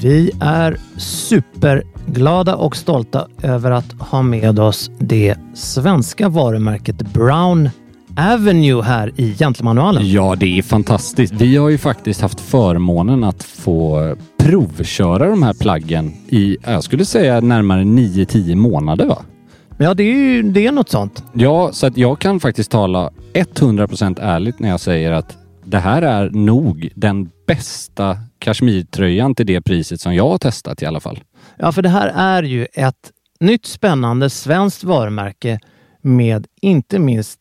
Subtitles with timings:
[0.00, 7.70] Vi är superglada och stolta över att ha med oss det svenska varumärket Brown
[8.16, 10.10] Avenue här i Gentlemanualen.
[10.10, 11.32] Ja, det är fantastiskt.
[11.32, 17.04] Vi har ju faktiskt haft förmånen att få provköra de här plaggen i, jag skulle
[17.04, 19.18] säga närmare 9-10 månader va?
[19.78, 21.24] Ja, det är ju det är något sånt.
[21.32, 26.02] Ja, så att jag kan faktiskt tala 100% ärligt när jag säger att det här
[26.02, 31.20] är nog den bästa kashmirtröjan till det priset som jag har testat i alla fall.
[31.56, 35.60] Ja, för det här är ju ett nytt spännande svenskt varumärke
[36.02, 37.38] med inte minst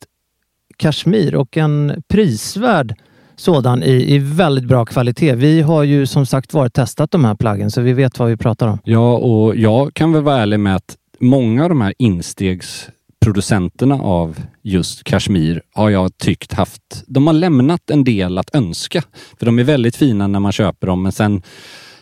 [0.77, 2.95] kashmir och en prisvärd
[3.35, 5.35] sådan i, i väldigt bra kvalitet.
[5.35, 8.37] Vi har ju som sagt varit testat de här plaggen så vi vet vad vi
[8.37, 8.79] pratar om.
[8.83, 14.39] Ja, och jag kan väl vara ärlig med att många av de här instegsproducenterna av
[14.67, 19.03] just kashmir har jag tyckt haft, de har lämnat en del att önska.
[19.39, 21.41] För de är väldigt fina när man köper dem men sen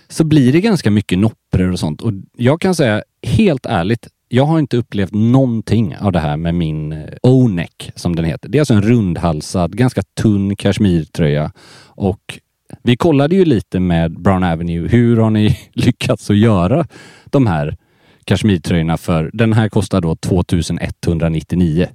[0.07, 2.01] så blir det ganska mycket noppror och sånt.
[2.01, 6.55] Och jag kan säga helt ärligt, jag har inte upplevt någonting av det här med
[6.55, 8.49] min eh, O-neck som den heter.
[8.49, 11.51] Det är alltså en rundhalsad, ganska tunn kashmirtröja
[11.85, 12.39] och
[12.83, 14.87] vi kollade ju lite med Brown Avenue.
[14.87, 16.87] Hur har ni lyckats att göra
[17.25, 17.77] de här
[18.23, 19.29] kashmirtröjorna för?
[19.33, 21.87] Den här kostar då 2199.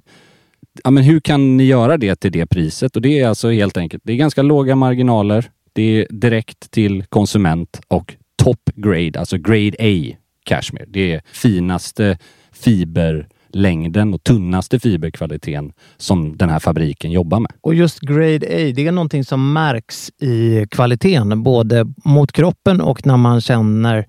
[0.83, 2.95] Ja, men hur kan ni göra det till det priset?
[2.95, 5.51] Och det är alltså helt enkelt, det är ganska låga marginaler.
[5.73, 10.15] Det är direkt till konsument och top grade, alltså grade A
[10.45, 10.85] cashmere.
[10.87, 12.17] Det är finaste
[12.51, 17.51] fiberlängden och tunnaste fiberkvaliteten som den här fabriken jobbar med.
[17.61, 23.05] Och just grade A, det är någonting som märks i kvaliteten, både mot kroppen och
[23.05, 24.07] när man känner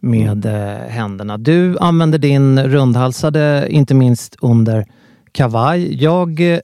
[0.00, 1.38] med eh, händerna.
[1.38, 4.86] Du använder din rundhalsade, inte minst under
[5.32, 6.02] kavaj.
[6.04, 6.58] Jag eh,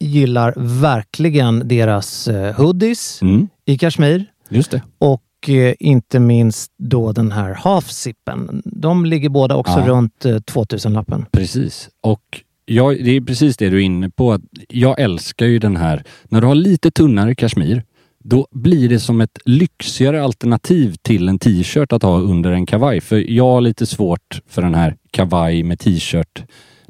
[0.00, 4.82] gillar verkligen deras eh, hoodies Mm, i kashmir just det.
[4.98, 8.62] och eh, inte minst då den här half-zippen.
[8.64, 9.86] De ligger båda också Ja.
[9.86, 11.26] runt eh, 2000-lappen.
[11.32, 11.88] Precis.
[12.00, 14.32] Och jag, det är precis det du är inne på.
[14.32, 17.84] Att jag älskar ju den här, när du har lite tunnare kashmir,
[18.24, 23.00] då blir det som ett lyxigare alternativ till en t-shirt att ha under en kavaj.
[23.00, 25.78] För jag har lite svårt för den här kavaj med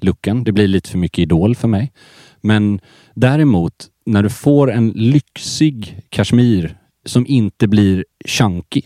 [0.03, 0.45] looken.
[0.45, 1.93] Det blir lite för mycket idol för mig.
[2.41, 2.81] Men
[3.15, 3.73] däremot,
[4.07, 8.83] när du får en lyxig kashmir som inte blir chunky,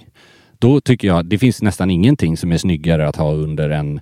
[0.58, 4.00] då tycker jag det finns nästan ingenting som är snyggare att ha under en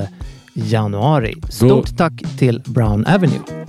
[0.54, 1.34] januari.
[1.50, 3.67] Stort tack till Brown Avenue.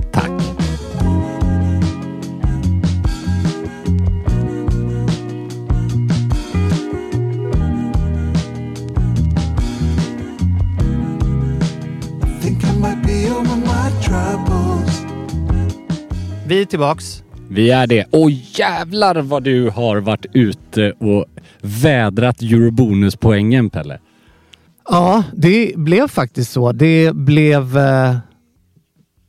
[16.49, 18.05] Vi är tillbaks Vi är det.
[18.11, 21.25] Och jävlar vad du har varit ute och
[21.61, 23.99] vädrat eurobonuspoängen Pelle.
[24.89, 26.73] Ja, det blev faktiskt så.
[26.73, 27.79] Det blev...
[27.79, 28.17] eh,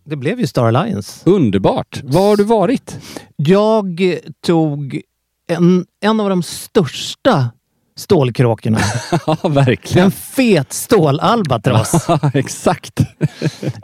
[0.05, 1.29] Det blev ju Star Alliance.
[1.29, 2.01] Underbart.
[2.03, 2.99] Var har du varit?
[3.35, 4.01] Jag
[4.45, 5.01] tog
[5.47, 7.49] en, en av de största
[7.99, 8.79] stålkråkorna.
[9.27, 10.05] Ja, verkligen.
[10.05, 12.07] En fet stålalbatross.
[12.33, 12.99] Exakt.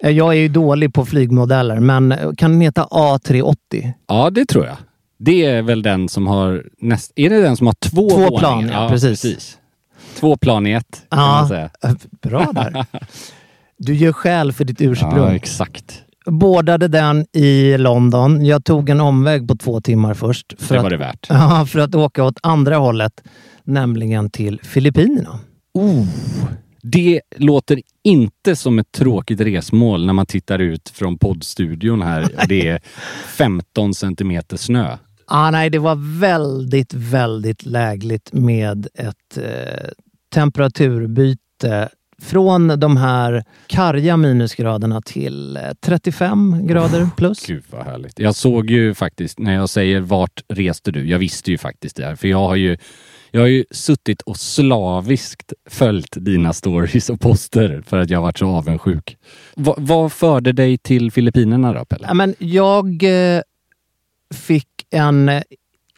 [0.02, 3.94] Jag är ju dålig på flygmodeller, men kan den heta A380?
[4.08, 4.78] Ja, det tror jag.
[5.18, 7.12] Det är väl den som har näst...
[7.16, 8.40] Är det den som har två, Två våningar?
[8.40, 9.58] plan, ja, precis.
[10.20, 11.70] Två plan i ett, kan man säga.
[12.22, 12.86] bra där.
[13.78, 15.18] Du gör skäl för ditt ursprung.
[15.18, 16.02] Ja, exakt.
[16.26, 18.46] Bådade den i London.
[18.46, 20.54] Jag tog en omväg på två timmar först.
[20.58, 21.28] För Det var att, det värt.
[21.30, 23.24] Ja, för att åka åt andra hållet,
[23.64, 25.40] nämligen till Filippinerna.
[25.74, 26.06] Oh,
[26.82, 32.30] det låter inte som ett tråkigt resmål när man tittar ut från poddstudion här.
[32.48, 32.80] Det är
[33.28, 34.98] 15 centimeter snö.
[35.28, 39.90] Ah, nej, det var väldigt, väldigt lägligt med ett eh,
[40.34, 41.90] temperaturbyte
[42.22, 47.46] från de här karga minusgraderna till eh, 35 grader plus.
[47.46, 48.20] Gud vad härligt.
[48.20, 51.10] Jag såg ju faktiskt, när jag säger vart reste du?
[51.10, 52.16] Jag visste ju faktiskt det här.
[52.16, 52.78] För jag har ju,
[53.32, 58.24] jag har ju suttit och slaviskt följt dina stories och poster för att jag har
[58.24, 59.18] varit så avundsjuk.
[59.56, 62.06] Va, vad förde dig till Filippinerna då, Pelle?
[62.08, 63.42] Ja, men jag eh,
[64.34, 65.42] fick en eh,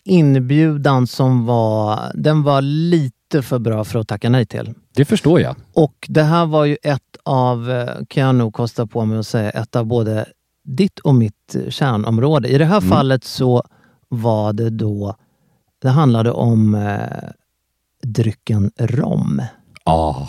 [0.03, 4.73] inbjudan som var, den var lite för bra för att tacka nej till.
[4.95, 5.55] Det förstår jag.
[5.73, 9.27] Och det här var ju ett av, eh, kan jag nog kosta på mig att
[9.27, 10.25] säga, ett av både
[10.63, 12.47] ditt och mitt kärnområde.
[12.47, 12.89] I det här Mm.
[12.89, 13.63] fallet så
[14.09, 15.15] var det då,
[15.81, 17.29] det handlade om eh,
[18.03, 19.41] drycken rom.
[19.83, 20.27] Ah.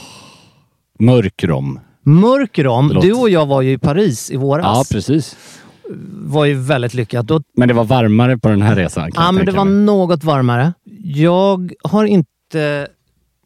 [0.98, 1.80] Mörk rom.
[2.02, 2.88] Mörk rom.
[3.02, 4.64] Du och jag var ju i Paris i våras.
[4.64, 5.36] Ja, precis.
[6.12, 7.26] var ju väldigt lyckat.
[7.26, 9.10] Då Men det var varmare på den här resan.
[9.14, 9.74] Ja, men det var mig.
[9.84, 10.72] något varmare.
[11.04, 12.30] Jag har inte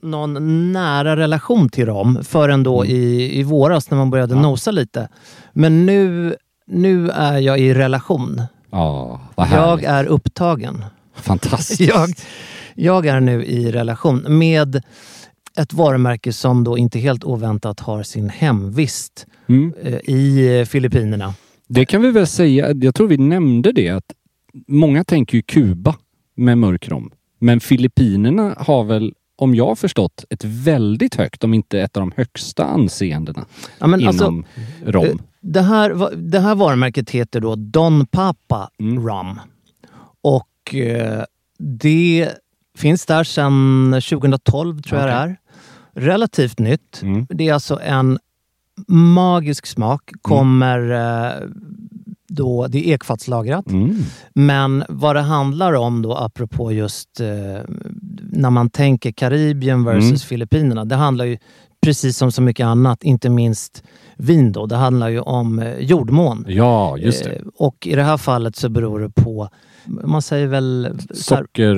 [0.03, 4.45] någon nära relation till rom förrän då i, i våras när man började Mm.
[4.45, 4.51] Ja.
[4.51, 5.09] nosa lite.
[5.53, 6.35] Men nu,
[6.67, 8.43] nu är jag i relation.
[8.71, 10.85] Ja, vad Jag är upptagen.
[11.15, 11.81] Fantastiskt.
[11.95, 12.09] Jag,
[12.75, 14.83] jag är nu i relation med
[15.59, 19.73] ett varumärke som då inte helt oväntat har sin hemvist Mm.
[19.83, 21.35] eh, i Filippinerna.
[21.69, 24.05] Det kan vi väl säga, jag tror vi nämnde det, att
[24.69, 25.95] många tänker ju Kuba
[26.37, 27.11] med mörk rom.
[27.43, 32.01] Men Filippinerna har väl, om jag har förstått, ett väldigt högt, om inte ett av
[32.01, 33.45] de högsta anseendena
[33.79, 34.43] Ja, men inom alltså,
[34.91, 35.05] rom.
[35.05, 39.09] Eh, Det här, det här varumärket heter då Don Papa Mm.
[39.09, 39.41] Rum.
[40.23, 41.25] Och eh,
[41.59, 42.29] det
[42.79, 45.37] finns där sedan 2012 tror jag det är.
[45.95, 47.03] Relativt nytt.
[47.03, 47.27] Mm.
[47.31, 48.19] Det är alltså en
[48.89, 50.11] magisk smak.
[50.23, 51.49] Kommer eh,
[52.35, 53.71] då, det är ekfatslagrat.
[53.71, 53.97] Mm.
[54.35, 57.27] Men vad det handlar om då, apropå just eh,
[58.21, 60.19] när man tänker Karibien versus Mm.
[60.19, 60.85] Filippinerna.
[60.85, 61.39] Det handlar ju,
[61.85, 63.83] precis som så mycket annat, inte minst
[64.17, 64.67] vin då.
[64.67, 66.45] Det handlar ju om eh, jordmån.
[66.49, 67.31] Ja, just det.
[67.31, 69.49] Eh, och i det här fallet så beror det på,
[69.87, 70.85] man säger väl...
[71.09, 71.75] här- Socker...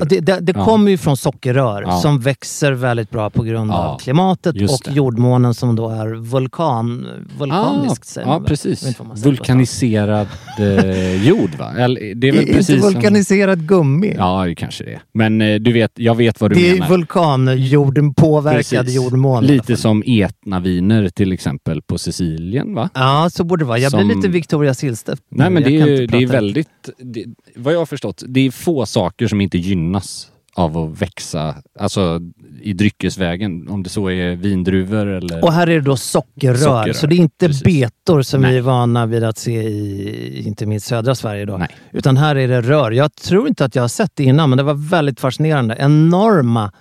[0.00, 0.64] Ja, Det, det, det Ja.
[0.64, 1.92] kommer ju från sockerrör Ja.
[1.96, 4.96] som växer väldigt bra på grund Ja, av klimatet just och det.
[4.96, 7.06] jordmånen som då är vulkan,
[7.38, 8.04] vulkaniskt.
[8.06, 9.00] säger ja, precis.
[9.24, 10.26] Vulkaniserad
[10.58, 11.72] eh, jord, va?
[11.78, 14.14] Eller, det är väl precis som- vulkaniserad gummi.
[14.18, 15.00] Ja, det kanske det är.
[15.14, 16.88] Men eh, du vet, jag vet vad du Det är menar.
[16.88, 19.44] vulkanjorden påverkad jordmån.
[19.44, 22.90] Lite som etnaviner till exempel på Sicilien, va?
[22.94, 23.78] Ja, så borde det vara.
[23.78, 25.20] Jag som- blir lite Victoria Silvstedt.
[25.30, 26.68] Nej, men det är, ju- det är väldigt...
[26.98, 27.24] Det,
[27.54, 32.20] vad jag har förstått, det är få saker som inte gynnas av att växa, alltså
[32.62, 33.68] i dryckesvägen.
[33.68, 35.44] Om det så är vindruvor eller...
[35.44, 37.62] Och här är det då sockerrör, Sockerrör, så det är inte precis.
[37.62, 38.50] betor som Nej.
[38.50, 41.44] vi är vana vid att se i, inte minst södra Sverige.
[41.44, 41.56] Då.
[41.56, 41.68] Nej.
[41.92, 42.90] Utan här är det rör.
[42.90, 45.76] Jag tror inte att jag har sett det innan, men det var väldigt fascinerande.
[45.78, 46.72] Enorma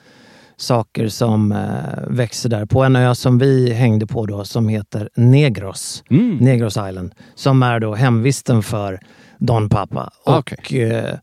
[0.58, 1.58] saker som eh,
[2.08, 6.04] växer där på en ö som vi hängde på då som heter Negros.
[6.10, 6.38] Mm.
[6.38, 7.12] Negros Island.
[7.36, 9.00] Som är då hemvisten för
[9.40, 10.10] Don Papa.
[10.26, 11.16] Ah, Och eh,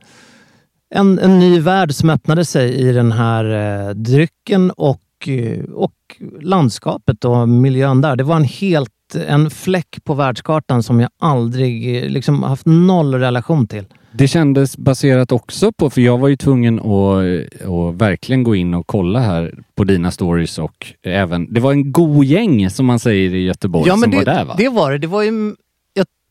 [0.94, 3.44] en, en ny värld som öppnade sig i den här
[3.88, 5.92] eh, drycken och, eh, och
[6.40, 8.16] landskapet och miljön där.
[8.16, 8.90] Det var en helt
[9.26, 13.84] en fläck på världskartan som jag aldrig liksom haft noll relation till.
[14.12, 18.74] Det kändes baserat också på, för jag var ju tvungen att, att verkligen gå in
[18.74, 22.98] och kolla här på dina stories och även, det var en god gäng som man
[22.98, 24.54] säger i Göteborg som det, var där va?
[24.58, 24.98] det var det.
[24.98, 25.54] Det var ju,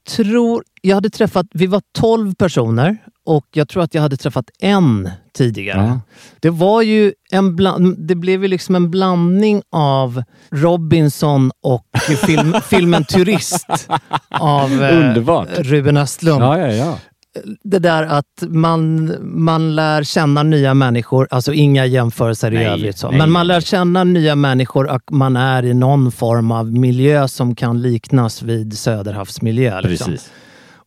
[0.10, 4.50] tror, jag hade träffat, vi var 12 personer och jag tror att jag hade träffat
[4.60, 5.82] en tidigare.
[5.82, 6.02] Ja.
[6.40, 11.88] Det var ju en bland, det blev ju liksom en blandning av Robinson och
[12.26, 13.88] film, filmen Turist
[14.30, 15.64] av eh.
[15.64, 16.44] Ruben Östlund.
[16.44, 16.98] Ja, ja.
[17.64, 22.98] Det där att man, man lär känna nya människor, alltså inga jämförelser i Nej, övrigt.
[22.98, 23.10] Så.
[23.10, 27.28] nej, Men man lär känna nya människor och man är i någon form av miljö
[27.28, 29.82] som kan liknas vid Söderhavsmiljö.
[29.82, 30.18] Liksom.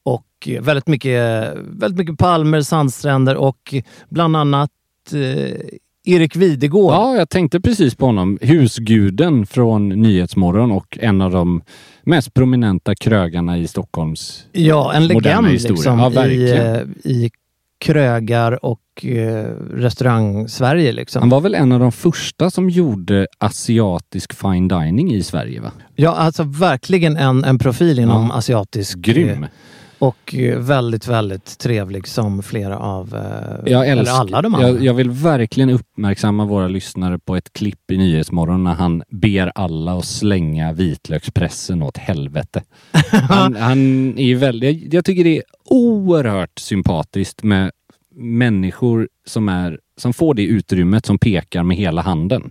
[0.03, 3.75] Och väldigt mycket, väldigt mycket palmer, sandstränder och
[4.09, 4.71] bland annat
[5.13, 5.59] eh,
[6.07, 6.93] Erik Videgård.
[6.95, 8.39] Ja, jag tänkte precis på honom.
[8.41, 11.63] Husguden från Nyhetsmorgon och en av de
[12.03, 14.47] mest prominenta krögarna i Stockholms...
[14.53, 15.75] Ja, en legend historia.
[15.75, 16.75] liksom, Ja, i, verkligen.
[16.75, 16.83] eh,
[17.13, 17.31] i
[17.79, 19.45] krögar och eh,
[19.75, 20.93] restaurang-Sverige.
[20.93, 21.21] Liksom.
[21.23, 25.73] Han var väl en av de första som gjorde asiatisk fine dining i Sverige, va?
[25.95, 28.35] Ja, alltså verkligen en, en profil inom Ja.
[28.35, 28.99] asiatisk.
[28.99, 29.47] Grym!
[30.05, 34.69] Och eh, väldigt, väldigt trevlig som flera av, eh, Jag eller alla de andra.
[34.69, 39.53] jag, jag vill verkligen uppmärksamma våra lyssnare på ett klipp i Nyhetsmorgon när han ber
[39.55, 42.63] alla att slänga vitlökspressen åt helvete.
[43.29, 43.79] Han, han
[44.19, 47.71] är väldigt, jag, jag tycker det är oerhört sympatiskt med
[48.15, 52.51] människor som, är, som får det utrymmet som pekar med hela handen.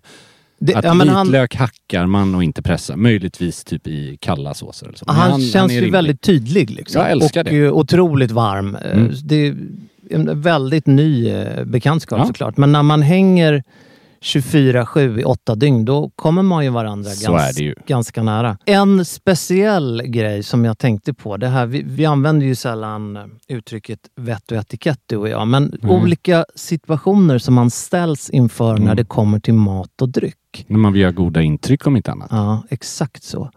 [0.66, 2.96] Det- Att ja, men han, vitlök hackar man och inte pressar.
[2.96, 4.86] Möjligtvis typ i kalla såser.
[4.88, 5.04] Eller så.
[5.08, 5.92] Men han, känns är ju rimlig.
[5.94, 6.70] väldigt tydlig.
[6.70, 7.02] Liksom.
[7.02, 7.70] Jag älskar och det.
[7.72, 8.76] otroligt varm.
[8.94, 9.12] Mm.
[9.24, 9.56] Det är
[10.10, 12.26] en väldigt ny eh, bekantskap Ja.
[12.28, 12.58] såklart.
[12.58, 13.64] Men när man hänger
[14.24, 17.76] 24-7 i åtta dygn, då kommer man ju varandra gans, ju.
[17.88, 18.58] ganska nära.
[18.66, 24.00] En speciell grej som jag tänkte på, det här, vi, vi använder ju sällan uttrycket
[24.16, 25.96] vett och etikett du och jag, men Mm.
[25.96, 28.96] olika situationer som man ställs inför när Mm.
[28.96, 30.66] det kommer till mat och dryck.
[30.68, 32.28] När man vill göra goda intryck om inte annat.
[32.32, 33.50] Ja, exakt så.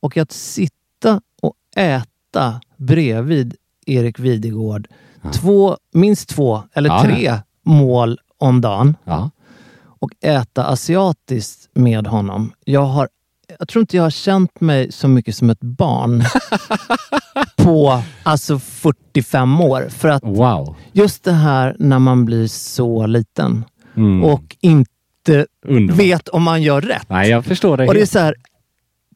[0.00, 3.54] Och att sitta och äta bredvid
[3.86, 4.88] Erik Videgård,
[5.32, 9.30] två, minst två eller Ja, tre mål om dagen Ja.
[10.02, 12.52] Och äta asiatiskt med honom.
[12.64, 13.08] Jag, har,
[13.58, 16.22] jag tror inte jag har känt mig så mycket som ett barn
[17.56, 19.88] på alltså 45 år.
[19.88, 20.76] För att Wow.
[20.92, 23.64] just det här när man blir så liten
[23.96, 24.24] Mm.
[24.24, 26.00] och inte Underbart.
[26.00, 27.06] vet om man gör rätt.
[27.08, 28.34] Nej, jag förstår det Och det är så här,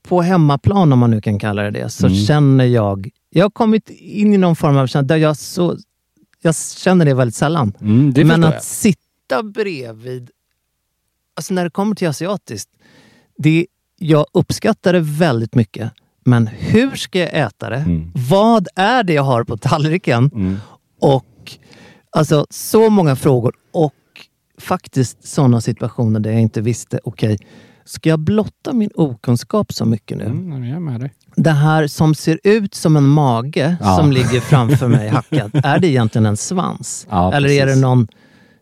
[0.08, 2.18] på hemmaplan om man nu kan kalla det det, så Mm.
[2.18, 3.08] känner jag...
[3.30, 5.76] Jag har kommit in i någon form av känsla där jag så...
[6.42, 7.72] Jag känner det väldigt sällan.
[7.80, 8.62] Mm, det Men att jag.
[8.62, 10.30] sitta bredvid...
[11.36, 12.70] Alltså när det kommer till asiatiskt,
[13.38, 13.66] det,
[13.98, 15.92] jag uppskattar det väldigt mycket.
[16.24, 17.76] Men hur ska jag äta det?
[17.76, 18.12] Mm.
[18.14, 20.30] Vad är det jag har på tallriken?
[20.34, 20.56] Mm.
[21.00, 21.56] Och
[22.10, 23.92] alltså så många frågor och
[24.60, 27.38] faktiskt sådana situationer där jag inte visste, okej,
[27.84, 30.24] ska jag blotta min okunskap så mycket nu?
[30.24, 31.12] Mm, jag är med dig.
[31.36, 33.96] Det här som ser ut som en mage Ja.
[33.96, 37.06] som ligger framför mig hackad, är det egentligen en svans?
[37.10, 37.82] Ja, eller är det precis.
[37.82, 38.08] någon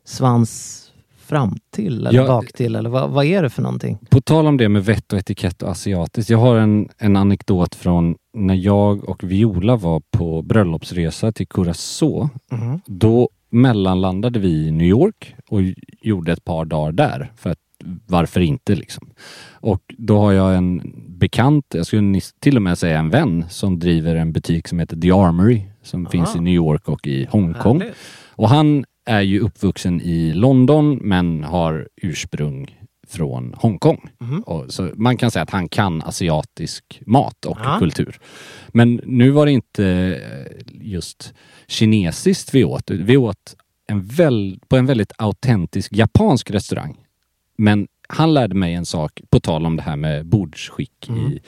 [0.07, 0.81] svans
[1.25, 2.27] fram till eller Ja.
[2.27, 2.77] bak till?
[2.77, 3.99] Eller vad, vad är det för någonting?
[4.11, 6.31] På tal om det med vett och etikett och asiatiskt.
[6.31, 12.29] Jag har en, en anekdot från när jag och Viola var på bröllopsresa till Curacao.
[12.51, 12.81] Mhm.
[12.87, 15.61] Då mellanlandade vi i New York och
[16.03, 17.33] gjorde ett par dagar där.
[17.37, 17.59] För att
[18.07, 19.11] varför inte liksom?
[19.53, 23.79] Och då har jag en bekant, jag skulle till och med säga en vän, som
[23.79, 27.81] driver en butik som heter The Armory som finns i New York och i Hongkong.
[27.81, 27.97] Härligt.
[28.37, 34.11] Och han är ju uppvuxen i London men har ursprung från Hongkong.
[34.19, 34.41] Mhm.
[34.43, 37.77] Och så man kan säga att han kan asiatisk mat och Ja.
[37.79, 38.19] kultur.
[38.69, 41.35] Men nu var det inte eh, just
[41.67, 42.91] kinesiskt vi åt.
[42.91, 43.57] Vi åt
[43.87, 46.97] en väl, på en väldigt autentisk japansk restaurang.
[47.59, 51.33] Men han lärde mig en sak, på tal om det här med bordsskick Mm.
[51.33, 51.41] i,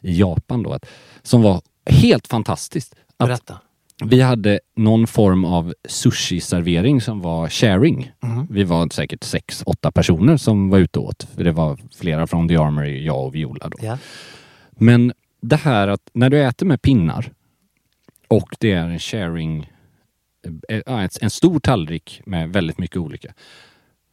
[0.00, 0.86] i Japan då, att,
[1.22, 2.94] som var helt fantastiskt.
[3.16, 3.60] Att Berätta.
[4.04, 8.10] Vi hade någon form av sushi-servering som var sharing.
[8.20, 8.46] Mhm.
[8.50, 11.28] Vi var säkert sex, åtta personer som var ute åt.
[11.36, 13.78] Det var flera från The Armory, jag och Viola då.
[13.82, 13.98] Ja.
[14.70, 17.32] Men det här att när du äter med pinnar
[18.28, 19.72] och det är en sharing,
[20.68, 23.34] eh, en stor tallrik med väldigt mycket olika.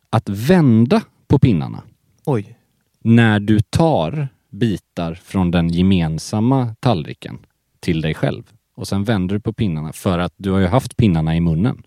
[0.09, 1.83] Att vända på pinnarna
[2.25, 2.57] Oj.
[2.99, 7.39] när du tar bitar från den gemensamma tallriken
[7.79, 8.43] till dig själv
[8.75, 11.83] och sen vänder du på pinnarna för att du har ju haft pinnarna i munnen.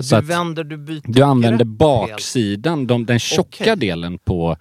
[0.00, 3.76] Så du vänder, du byter Du använder baksidan, de, den tjocka Okej.
[3.76, 4.56] delen på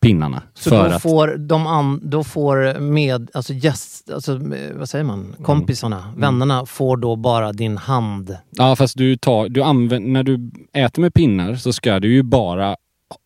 [0.00, 0.42] pinnarna.
[0.54, 5.04] Så då att, får, de an, då får med, alltså gäst, alltså eh, vad säger
[5.04, 6.20] man, kompisarna, Mm.
[6.20, 8.36] vännerna får då bara din hand.
[8.50, 12.22] Ja fast du tar, du använder, när du äter med pinnar så ska du ju
[12.22, 12.76] bara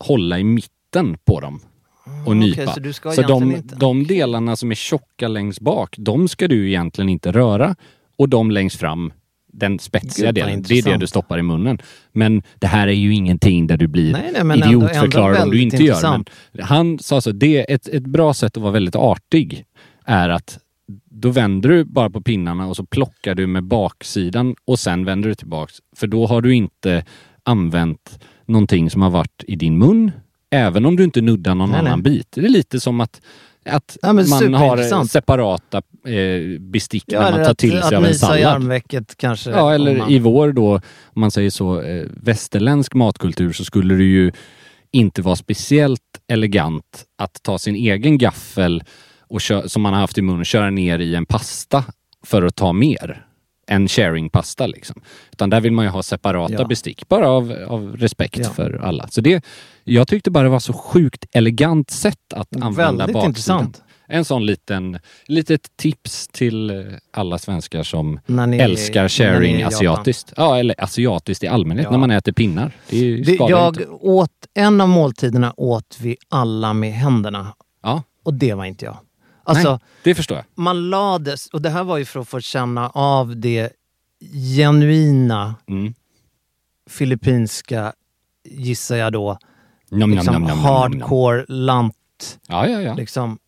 [0.05, 1.61] hålla i mitten på dem
[2.27, 2.63] och nypa.
[2.63, 6.29] okej, så du ska så de, inte- de delarna som är tjocka längst bak, de
[6.29, 7.77] ska du egentligen inte röra.
[8.19, 9.13] Och de längst fram,
[9.53, 11.01] den spetsiga Gud, delen, det är det intressant.
[11.01, 11.79] du stoppar i munnen.
[12.13, 15.77] Men det här är ju ingenting där du blir Nej, nej, idiotförklarad om du inte
[15.77, 15.83] gör.
[15.83, 16.31] Men intressant.
[16.61, 19.65] han sa så, det är ett, ett bra sätt att vara väldigt artig
[20.05, 20.59] är att
[21.11, 25.29] då vänder du bara på pinnarna och så plockar du med baksidan och sen vänder
[25.29, 25.75] du tillbaks.
[25.97, 27.05] För då har du inte
[27.43, 30.11] använt någonting som har varit i din mun,
[30.57, 31.89] även om du inte nuddar någon Nej, nej.
[31.91, 32.29] annan bit.
[32.31, 33.21] Det är lite som att,
[33.69, 37.87] att Ja, man har separata eh, bestick Ja, när man tar att, till sig att
[37.87, 38.55] av en mysa i sallad.
[38.57, 39.51] armvecket kanske.
[39.51, 43.95] Ja, eller man- i vår då, om man säger så, eh, västerländsk matkultur så skulle
[43.95, 44.33] det ju
[44.93, 48.83] inte vara speciellt elegant att ta sin egen gaffel
[49.29, 51.85] och kö- som man har haft i munnen och köra ner i en pasta
[52.27, 53.26] för att ta mer.
[53.67, 55.01] En sharing-pasta liksom.
[55.33, 56.65] Utan där vill man ju ha separata Ja.
[56.67, 58.51] bestick, bara av, av respekt Ja.
[58.51, 59.09] för alla.
[59.09, 59.45] Så det,
[59.85, 63.29] jag tyckte bara det var så sjukt elegant sätt att använda Väldigt baksidan.
[63.31, 63.83] intressant.
[64.09, 66.77] En sån liten, litet tips till eh,
[67.13, 70.33] alla svenskar som ni- älskar är sharing asiatiskt.
[70.37, 71.91] Ja, eller asiatiskt i allmänhet Ja.
[71.91, 72.73] när man äter pinnar.
[72.89, 73.87] Det, är Det, jag inte.
[73.89, 77.55] åt, en av måltiderna åt vi alla med händerna.
[77.83, 78.97] Ja, Och det var inte jag.
[79.47, 80.45] Alltså, nej, det förstår jag.
[80.55, 83.73] man lades, och det här var ju för att få känna av det
[84.57, 85.95] genuina Mm.
[86.91, 87.93] filippinska,
[88.45, 89.39] gissar jag då,
[89.91, 90.59] njam, liksom njam, njam.
[90.59, 92.39] hardcore lant.
[92.49, 92.95] Ja, ja, ja.
[92.95, 93.39] Liksom.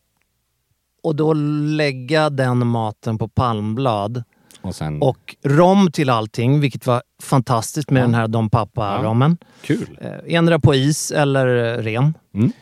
[1.02, 4.24] Och då lägga den maten på palmblad
[4.60, 8.04] Och sen, och rom till allting, vilket var fantastiskt med Ja.
[8.04, 9.36] den här Dom Papa-rommen.
[9.62, 9.98] kul.
[10.00, 11.46] Eh, Ändra på is eller
[11.78, 12.14] eh, ren.
[12.34, 12.52] Mm.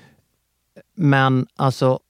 [0.96, 2.00] Men alltså,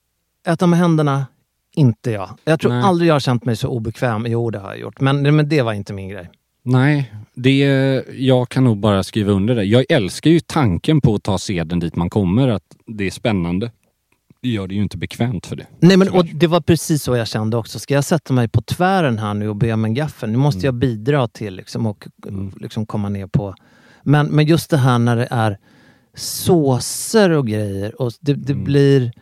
[0.46, 1.26] äta med händerna,
[1.74, 2.30] inte jag.
[2.44, 2.82] Jag tror Nej.
[2.82, 4.26] aldrig jag har känt mig så obekväm.
[4.28, 5.00] Jo, det har jag gjort.
[5.00, 6.30] Men, men det var inte min grej.
[6.62, 7.58] Nej, det,
[8.16, 9.64] jag kan nog bara skriva under det.
[9.64, 13.70] Jag älskar ju tanken på att ta seden dit man kommer, att det är spännande.
[14.42, 15.66] Det gör det ju inte bekvämt för det.
[15.80, 17.78] Nej, men, och det var precis så jag kände också.
[17.78, 20.30] Ska jag sätta mig på tvären här nu och be om en gaffel?
[20.30, 20.64] Nu måste Mm.
[20.64, 22.06] jag bidra till liksom, och
[22.60, 23.54] liksom komma ner på...
[24.02, 25.58] Men, men just det här när det är
[26.14, 28.02] såser och grejer.
[28.02, 28.64] Och det, det Mm.
[28.64, 29.12] blir...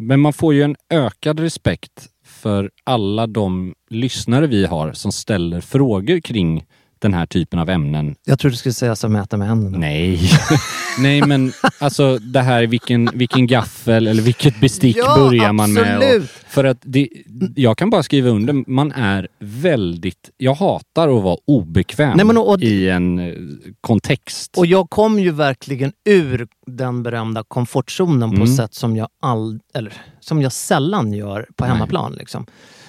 [0.00, 5.60] Men man får ju en ökad respekt för alla de lyssnare vi har som ställer
[5.60, 6.64] frågor kring
[7.00, 8.14] den här typen av ämnen.
[8.24, 9.78] Jag tror du skulle säga som äta med händerna.
[9.78, 10.20] Nej.
[10.98, 15.98] Nej men alltså det här vilken, vilken gaffel eller vilket bestick Ja, börjar man med?
[15.98, 17.08] Och, för att det,
[17.54, 22.36] jag kan bara skriva under, man är väldigt, jag hatar att vara obekväm Nej, men
[22.38, 23.34] och- i en eh,
[23.80, 24.58] kontext.
[24.58, 28.46] Och jag kom ju verkligen ur den berömda komfortzonen på Mm.
[28.56, 32.12] sätt som jag, all, eller, som jag sällan gör på hemmaplan.
[32.12, 32.46] Liksom.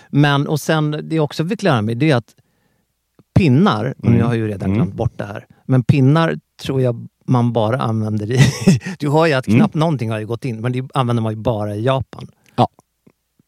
[0.10, 2.36] Men och sen, det jag också fick lära mig det är att
[3.43, 4.19] pinnar, och Mm.
[4.19, 4.75] jag har ju redan Mm.
[4.78, 8.39] glömt bort det här, men pinnar tror jag man bara använder i...
[8.99, 9.60] Du har ju att Mm.
[9.60, 12.28] knappt någonting har ju gått in, men det använder man ju bara i Japan.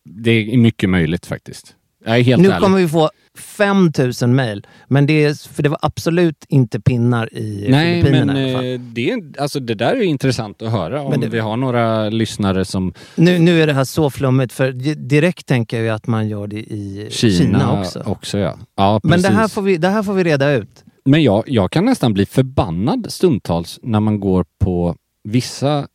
[0.06, 1.75] Det är mycket möjligt faktiskt.
[2.06, 2.62] Jag är helt nu ärlig.
[2.63, 7.67] kommer vi få 5000 mejl, men det är, för det var absolut inte pinnar i
[7.69, 8.73] Nej, Filippinerna men i alla fall.
[8.73, 12.09] eh, det, är- alltså, det där är intressant att höra om det- vi har några
[12.09, 15.89] lyssnare som Nu, nu är det här så flummigt, för di- direkt tänker jag ju
[15.89, 18.03] att man gör det i Kina, Kina, också.
[18.05, 18.57] också ja.
[18.75, 20.83] ja Men det här, får vi, det här får vi reda ut.
[21.05, 25.87] Men jag, jag kan nästan bli förbannad stundtals när man går på vissa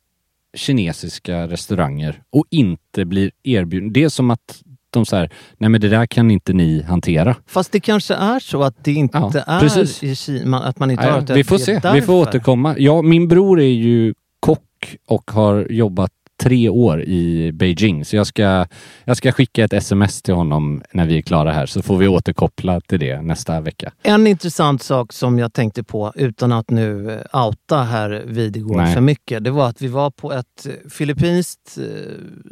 [0.57, 3.93] kinesiska restauranger och inte blir erbjuden.
[3.93, 4.61] Det är som att
[4.97, 7.35] de säger, nej men det där kan inte ni hantera.
[7.47, 10.03] Fast det kanske är så att det inte Ja, är precis.
[10.03, 11.33] i Kina, att man inte Ja, har det.
[11.33, 12.01] vi får se, vi därför.
[12.01, 12.75] får återkomma.
[12.77, 18.05] Ja, min bror är ju kock och har jobbat tre år i Beijing.
[18.05, 18.65] Så jag ska,
[19.03, 22.07] jag ska skicka ett sms till honom när vi är klara här så får vi
[22.07, 23.91] återkoppla till det nästa vecka.
[24.03, 29.01] En intressant sak som jag tänkte på, utan att nu eh, outa herr Videgård för
[29.01, 31.83] mycket, det var att vi var på ett eh, filippinskt eh,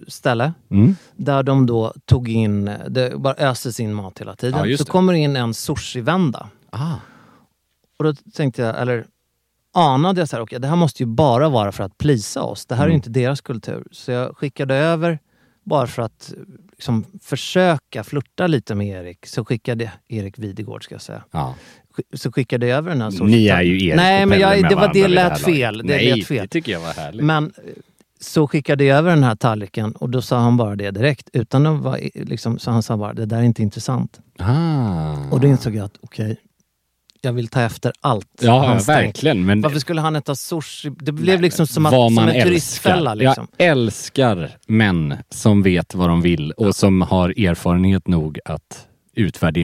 [0.07, 0.95] ställe Mm.
[1.15, 4.69] där de då tog in, det bara öses in mat hela tiden.
[4.69, 6.49] Ja, så kommer det in en sushi-vända.
[6.69, 6.93] Ah.
[7.97, 9.05] Och då tänkte jag, eller
[9.75, 12.65] anade jag så här, okej det här måste ju bara vara för att plisa oss.
[12.65, 12.95] Det här är Mm.
[12.95, 13.83] inte deras kultur.
[13.91, 15.19] Så jag skickade över,
[15.63, 16.33] bara för att
[16.71, 21.23] liksom, försöka flirta lite med Erik, så skickade Erik Videgård ska jag säga.
[21.31, 21.55] Ja.
[22.13, 23.27] Så skickade jag över den här sorten.
[23.27, 25.77] Ni är ju Erik Nej, men jag, det var det lät fel.
[25.77, 26.41] Det Nej, lät fel.
[26.41, 27.23] det tycker jag var härligt.
[27.23, 27.53] Men
[28.19, 31.29] så skickade jag över den här tallriken och då sa han bara det direkt.
[31.33, 34.19] Utan att vara, liksom, så han sa bara, det där är inte intressant.
[34.39, 35.15] ah.
[35.31, 36.37] Och då insåg jag att okej,
[37.25, 39.45] jag vill ta efter allt Ja, han verkligen.
[39.45, 40.89] Men Varför skulle han äta sushi?
[40.99, 43.11] Det blev liksom som, att, som en turistfälla.
[43.11, 43.15] älskar.
[43.15, 43.47] Liksom.
[43.57, 49.63] Jag älskar män som vet vad de vill och som har erfarenhet nog att utvärdera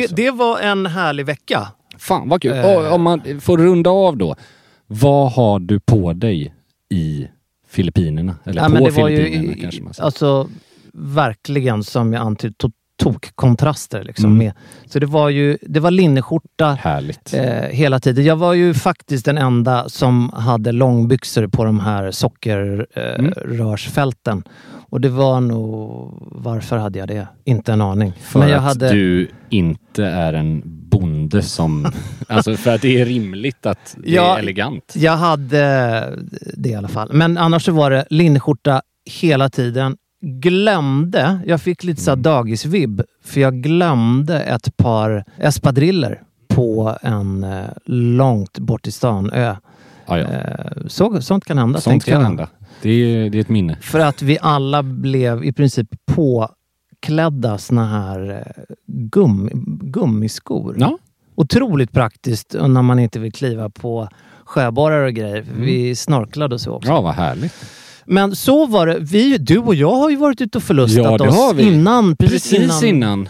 [0.00, 1.68] Det, det var en härlig vecka.
[1.98, 2.52] Fan vad kul.
[2.52, 2.92] Eh.
[2.92, 4.36] Om man får runda av då.
[4.86, 6.54] Vad har du på dig
[6.90, 7.28] i
[7.68, 8.36] Filippinerna?
[8.44, 10.04] Eller Ja, på men det var ju Filippinerna i- kanske man säger.
[10.06, 10.48] alltså
[10.92, 12.54] verkligen som jag antydde,
[13.02, 14.24] tok-kontraster liksom.
[14.26, 14.38] Mm.
[14.38, 14.52] Med.
[14.86, 16.78] Så det var ju, det var linneskjorta
[17.32, 18.24] eh, hela tiden.
[18.24, 22.12] Jag var ju faktiskt den enda som hade långbyxor på de här Mm.
[22.12, 24.42] sockerrörsfälten.
[24.90, 27.28] Och det var nog, varför hade jag det?
[27.44, 28.12] Inte en aning.
[28.22, 31.92] För Men jag att hade, du inte är en bonde som...
[32.28, 34.92] alltså för att det är rimligt att det Ja, är elegant.
[34.96, 35.58] Jag hade
[36.56, 37.08] det i alla fall.
[37.12, 38.82] Men annars så var det linneskjorta
[39.20, 39.96] hela tiden.
[40.20, 47.44] Glömde, jag fick lite så här dagisvibb, för jag glömde ett par espadriller på en
[47.44, 49.56] eh, långt bort i stan ö.
[50.06, 50.18] Ja.
[50.18, 52.20] Eh, så, sånt kan hända, Sånt kan jag.
[52.20, 52.48] hända.
[52.82, 53.76] Det är, det är ett minne.
[53.80, 59.50] För att vi alla blev i princip påklädda såna här eh, gummi,
[59.80, 60.76] gummiskor.
[60.78, 60.98] Ja.
[61.34, 64.08] Otroligt praktiskt när man inte vill kliva på
[64.44, 65.44] sjöborrar och grejer.
[65.56, 66.88] Vi snorklade och så också.
[66.88, 67.54] ja, vad härligt.
[68.06, 68.98] Men så var det.
[69.00, 71.62] Vi, du och jag har ju varit ute och förlustat Ja, det oss har vi.
[71.62, 72.16] innan.
[72.16, 72.84] Precis, Precis innan.
[72.84, 73.28] innan.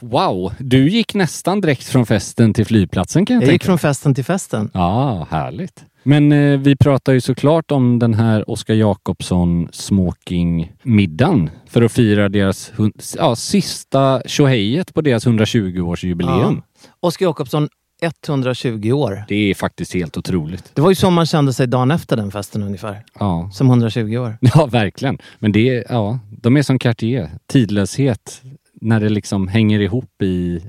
[0.00, 3.78] Wow, du gick nästan direkt från festen till flygplatsen kan jag, Jag gick tänka från
[3.78, 4.70] festen till festen.
[4.74, 5.84] Ja, härligt.
[6.02, 12.28] Men eh, vi pratar ju såklart om den här Oskar Jakobsson smokingmiddagen för att fira
[12.28, 12.72] deras
[13.18, 16.62] ja, sista tjohejet på deras 120-årsjubileum.
[17.00, 17.68] Oskar Jakobsson,
[18.04, 19.24] 120 år.
[19.28, 20.70] Det är faktiskt helt otroligt.
[20.74, 23.04] Det var ju så man kände sig dagen efter den festen ungefär.
[23.18, 24.38] Ja, Som 120 år.
[24.54, 25.18] ja verkligen.
[25.38, 27.30] Men det ja, de är som Cartier.
[27.46, 28.42] Tidlöshet
[28.80, 30.60] när det liksom hänger ihop i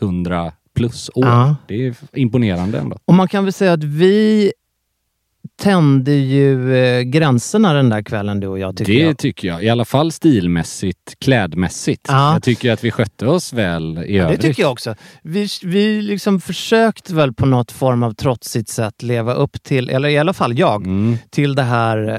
[0.00, 1.26] 100 plus år.
[1.26, 1.56] Ja.
[1.68, 2.98] Det är imponerande ändå.
[3.04, 4.52] Och man kan väl säga att vi
[5.60, 9.18] tände ju eh, gränserna den där kvällen du och jag tycker det jag.
[9.18, 9.64] tycker jag.
[9.64, 12.06] I alla fall stilmässigt, klädmässigt.
[12.08, 12.32] Ja.
[12.32, 14.40] Jag tycker att vi skötte oss väl i Det övrigt.
[14.40, 14.94] tycker jag också.
[15.22, 20.08] Vi, vi liksom försökte väl på något form av trotsigt sätt leva upp till, eller
[20.08, 21.16] i alla fall jag, Mm.
[21.30, 22.18] till det här eh,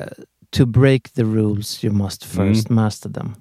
[0.57, 2.83] To break the rules you must first Mm.
[2.83, 3.35] master them.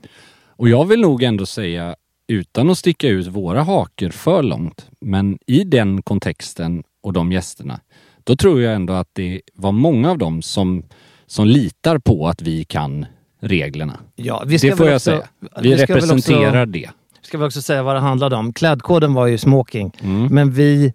[0.56, 1.94] Och jag vill nog ändå säga,
[2.28, 7.80] utan att sticka ut våra haker för långt, men i den kontexten och de gästerna,
[8.24, 10.82] då tror jag ändå att det var många av dem som,
[11.26, 13.06] som litar på att vi kan
[13.40, 14.00] reglerna.
[14.16, 15.22] Ja, vi Det får väl jag också, säga.
[15.60, 16.90] Vi väl representerar också, det.
[17.22, 18.52] Ska vi också säga vad det handlade om.
[18.52, 20.26] Klädkoden var ju smoking, Mm.
[20.34, 20.92] men vi...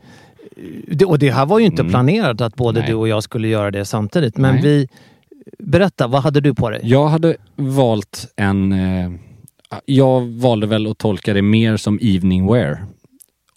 [1.08, 1.92] Och det här var ju inte Mm.
[1.92, 2.90] planerat att både Nej.
[2.90, 4.38] du och jag skulle göra det samtidigt.
[4.38, 4.64] Men Nej.
[4.64, 4.88] vi...
[5.60, 6.80] Berätta, vad hade du på dig?
[6.84, 8.72] Jag hade valt en...
[8.72, 9.12] Eh,
[9.86, 12.86] jag valde väl att tolka det mer som evening wear.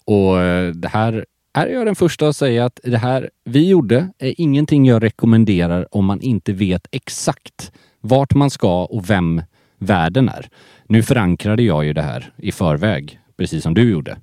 [0.05, 4.09] Och eh, det här är jag den första att säga att det här vi gjorde
[4.17, 9.41] är ingenting jag rekommenderar om man inte vet exakt vart man ska och vem
[9.77, 10.49] värden är.
[10.87, 14.17] Nu förankrade jag ju det här i förväg, precis som du gjorde.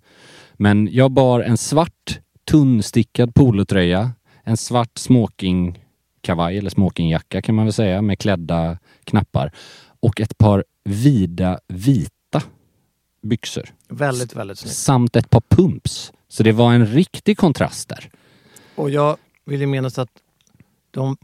[0.55, 4.11] Men jag bar en svart tunnstickad polotröja,
[4.45, 9.53] en svart smokingkavaj eller smokingjacka kan man väl säga med klädda knappar
[10.01, 12.43] och ett par vida vita
[13.23, 13.75] byxor.
[13.89, 14.77] Väldigt, väldigt snyggt.
[14.77, 16.13] Samt ett par pumps.
[16.29, 18.11] Så det var en riktig kontrast där.
[18.75, 20.09] Och jag vill ju minnas att
[20.91, 21.17] de,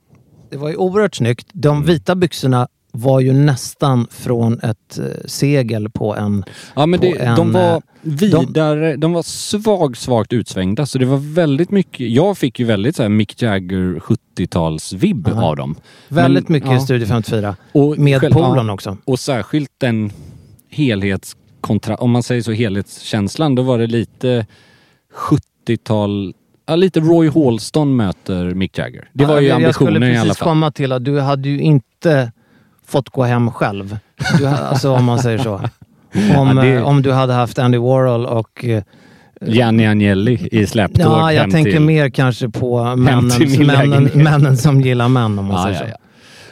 [0.51, 1.47] det var ju oerhört snyggt.
[1.53, 6.45] De vita byxorna var ju nästan från ett eh, segel på en...
[6.77, 11.07] Ja men det, en, de var eh, vidare, de, var svag, svagt utsvängda så det
[11.07, 15.43] var väldigt mycket, jag fick ju väldigt så här Mick Jagger 70-tals-vibb Aha.
[15.43, 15.77] av dem.
[16.09, 16.81] Väldigt Men, mycket ja.
[16.81, 17.57] Studio 54.
[17.73, 18.73] Och Med själv- polon ja.
[18.73, 18.97] också.
[19.05, 20.13] Och särskilt den
[20.71, 21.97] helhetskontra...
[21.97, 24.47] Om man säger så helhetskänslan, då var det lite
[25.17, 26.35] 70-tal...
[26.67, 29.09] Ja, lite Roy Halston möter Mick Jagger.
[29.13, 30.49] Det var ju jag, jag skulle ambitionen i alla precis fall.
[30.49, 32.33] komma till att du hade ju inte
[32.87, 33.99] fått gå hem själv.
[34.39, 35.55] Du, alltså om man säger så.
[36.37, 38.65] Om, Ja, det- eh, om du hade haft Andy Warhol och...
[38.65, 38.83] eh,
[39.47, 41.81] Gianni Agnelli i släptåg Ja, jag tänker till...
[41.81, 45.87] mer kanske på männen, männen, männen som gillar män om man Ja, säger ja, så.
[45.91, 45.97] ja.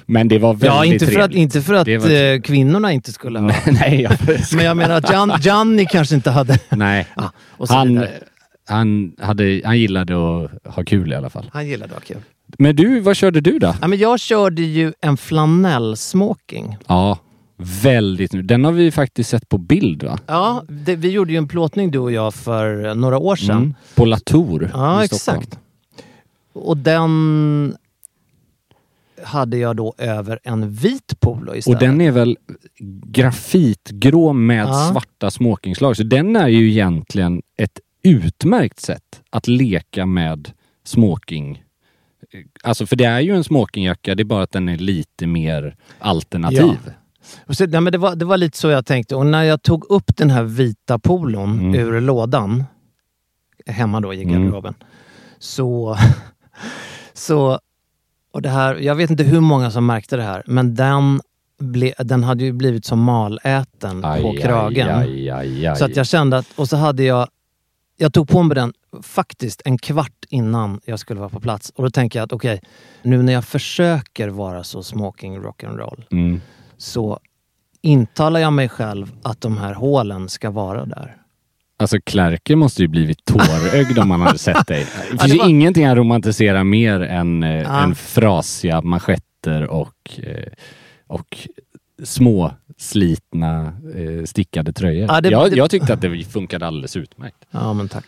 [0.07, 3.13] Men det var väldigt Ja, inte för att, inte för att var- eh, kvinnorna inte
[3.13, 3.53] skulle ha...
[3.67, 4.13] Nej, jag...
[4.57, 6.59] Men jag menar att Gian, Gianni kanske inte hade...
[6.69, 7.07] Nej.
[7.17, 7.31] Ja,
[7.69, 8.11] han, vidare.
[8.71, 11.51] Han, hade, han gillade att ha kul i alla fall.
[11.53, 12.23] Han gillade att ha kul.
[12.59, 13.75] Men du, vad körde du då?
[13.81, 16.77] Ja, men jag körde ju en flanellsmoking.
[16.87, 17.19] Ja,
[17.83, 18.49] väldigt.
[18.49, 20.19] Den har vi faktiskt sett på bild va?
[20.27, 23.57] Ja, det, vi gjorde ju en plåtning du och jag för några år sedan.
[23.57, 23.75] Mm.
[23.95, 25.39] På Latour Ja, i Stockholm.
[25.41, 25.59] exakt.
[26.53, 27.75] Och den
[29.25, 31.81] hade jag då över en vit polo Och istället.
[31.81, 32.37] den är väl
[33.07, 34.89] grafitgrå med Ja.
[34.93, 35.97] svarta smokingslag.
[35.97, 40.53] Så den är ju egentligen ett utmärkt sätt att leka med
[40.85, 41.65] smoking.
[42.63, 45.77] Alltså för det är ju en smokingjacka, det är bara att den är lite mer
[45.99, 46.93] alternativ.
[47.47, 49.17] Och så, nej, men det, var, det var lite så jag tänkte.
[49.17, 51.75] Och när jag tog upp den här vita polon Mm.
[51.75, 52.65] ur lådan,
[53.67, 54.43] hemma då i Mm.
[54.43, 54.75] garderoben,
[55.39, 55.97] så...
[57.15, 57.61] så
[58.33, 61.21] och det här, jag vet inte hur många som märkte det här, men den,
[61.59, 64.89] ble, den hade ju blivit som maläten på kragen.
[64.89, 65.77] Aj, aj, aj.
[65.77, 67.29] Så att jag kände att, och så hade jag,
[68.01, 71.73] jag tog på mig den faktiskt en kvart innan jag skulle vara på plats.
[71.77, 72.61] Och då tänker jag att okej,
[73.03, 76.41] nu när jag försöker vara så smoking rock'n'roll Mm.
[76.77, 77.21] så
[77.83, 81.17] intalar jag mig själv att de här hålen ska vara där.
[81.77, 84.87] Alltså Klerker måste ju blivit tårögd om man hade sett dig.
[84.95, 87.83] Det Ja, finns det ju var- ingenting han romantiserar mer än, eh, Ja.
[87.83, 90.53] än frasiga manschetter och, eh,
[91.07, 91.49] och
[92.05, 93.65] små slitna
[93.97, 95.07] eh, stickade tröjor.
[95.09, 97.37] Ja, det- jag, det- jag tyckte att det funkade alldeles utmärkt.
[97.51, 98.05] Ja men tack.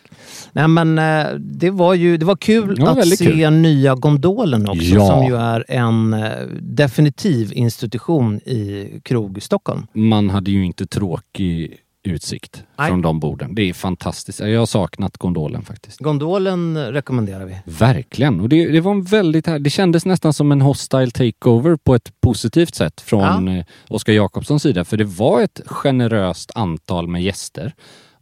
[0.51, 3.53] Nej men eh, det var ju det var kul Det var att se kul.
[3.53, 5.07] nya Gondolen också Ja.
[5.07, 9.87] som ju är en eh, definitiv institution i krog Stockholm.
[9.93, 12.89] Man hade ju inte tråkig utsikt Nej.
[12.89, 13.55] från de borden.
[13.55, 14.39] Det är fantastiskt.
[14.39, 15.99] Jag har saknat gondolen faktiskt.
[15.99, 17.57] Gondolen rekommenderar vi.
[17.65, 18.39] Verkligen.
[18.39, 21.95] Och det, det var en väldigt här, Det kändes nästan som en hostile takeover på
[21.95, 23.57] ett positivt sätt från Ja.
[23.57, 24.85] eh, Oskar Jakobssons sida.
[24.85, 27.73] För det var ett generöst antal med gäster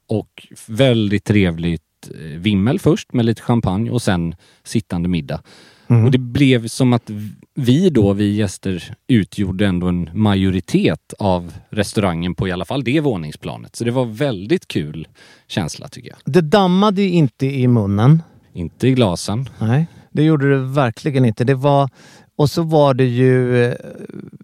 [0.09, 5.41] och väldigt trevligt eh, vimmel först med lite champagne och sen sittande middag.
[5.87, 6.05] Mm.
[6.05, 7.09] Och det blev som att
[7.55, 12.99] vi då, vi gäster, utgjorde ändå en majoritet av restaurangen på i alla fall det
[12.99, 13.75] våningsplanet.
[13.75, 15.07] Så det var väldigt kul
[15.47, 16.17] känsla tycker jag.
[16.25, 18.23] Det dammade inte i munnen.
[18.53, 19.49] Inte i glasen.
[19.59, 21.43] Nej, det gjorde det verkligen inte.
[21.43, 21.89] Det var,
[22.35, 23.73] och så var det ju eh,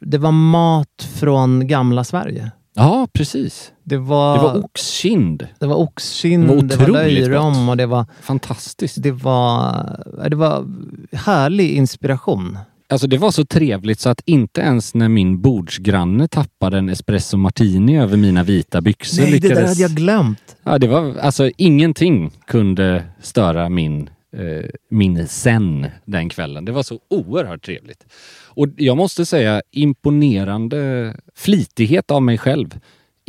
[0.02, 2.52] det var mat från gamla Sverige.
[2.74, 3.72] Ja, precis.
[3.84, 5.48] Det var, Det var oxkind.
[5.60, 9.04] det var oxkind, Det var det var löjrom och det var, Fantastiskt.
[9.04, 10.66] det var, det var
[11.12, 12.58] härlig inspiration.
[12.90, 17.38] Alltså det var så trevligt så att inte ens när min bordsgranne tappade en espresso
[17.38, 19.60] martini över mina vita byxor Nej, det lyckades...
[19.60, 20.58] där hade jag glömt.
[20.64, 26.66] Ja, det var alltså ingenting kunde störa min, eh, min zen den kvällen.
[26.66, 28.06] Det var så oerhört trevligt.
[28.46, 32.80] Och jag måste säga imponerande flitighet av mig själv.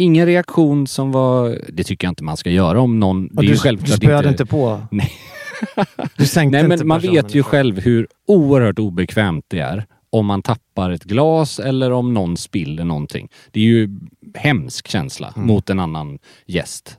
[0.01, 1.61] Ingen reaktion som var...
[1.69, 3.27] Det tycker jag inte man ska göra om någon...
[3.27, 4.81] Och det är du, självklart du spöade inte på?
[4.91, 5.13] Nej.
[6.17, 9.87] Du sänkte Nej, inte men man personen vet ju själv hur oerhört obekvämt det är
[10.11, 13.29] om man tappar ett glas eller om någon spiller någonting.
[13.51, 13.99] Det är ju
[14.35, 15.47] hemsk känsla Mm.
[15.49, 16.99] mot en annan gäst.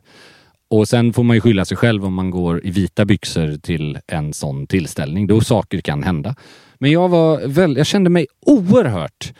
[0.69, 3.97] Och sen får man ju skylla sig själv om man går i vita byxor till
[4.07, 5.27] en sån tillställning.
[5.27, 6.35] Då saker kan hända.
[6.79, 9.33] Men jag var väl, jag kände mig oerhört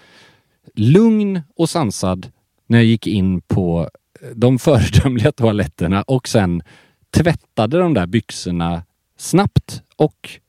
[0.76, 2.28] lugn och sansad
[2.70, 3.90] när jag gick in på
[4.36, 6.62] de föredömliga toaletterna och sen
[7.12, 8.84] tvättade de där byxorna
[9.18, 10.40] snabbt och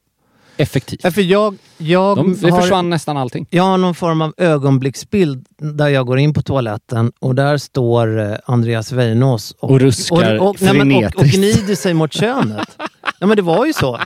[0.57, 1.01] effektivt.
[1.03, 3.47] Ja, för jag, jag, De, det har, försvann nästan allting.
[3.51, 8.21] jag har någon form av ögonblicksbild där jag går in på toaletten och där står
[8.21, 12.69] eh, Andreas Weinås Och ruskar och, och, nej, men, och, och gnider sig mot könet.
[13.23, 13.99] Ja men det var ju så.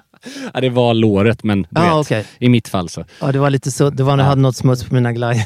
[0.55, 2.25] Ja, det var låret, men du Ja, vet, okej.
[2.39, 3.05] i mitt fall så.
[3.21, 3.91] Ja, det var lite så.
[3.91, 5.45] Det var när jag hade något smuts på mina glajjor.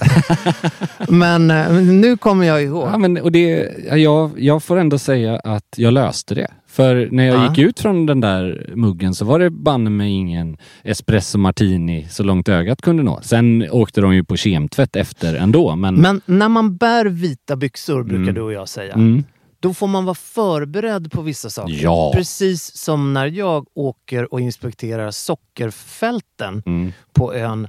[1.09, 2.88] men eh, nu kommer jag ihåg.
[2.93, 6.47] Ja, men, och det, ja, jag, jag får ändå säga att jag löste det.
[6.71, 7.49] För när jag Ja.
[7.49, 12.23] gick ut från den där muggen så var det banne mig ingen espresso martini så
[12.23, 13.21] långt ögat kunde nå.
[13.23, 15.77] Sen åkte de ju på kemtvätt efter ändå.
[15.77, 18.35] Men, Men när man bär vita byxor, brukar Mm.
[18.35, 19.25] du och jag säga, mm,
[19.61, 21.83] då får man vara förberedd på vissa saker.
[21.83, 22.12] Ja.
[22.14, 27.68] Precis som när jag åker och inspekterar sockerfälten mm, på ön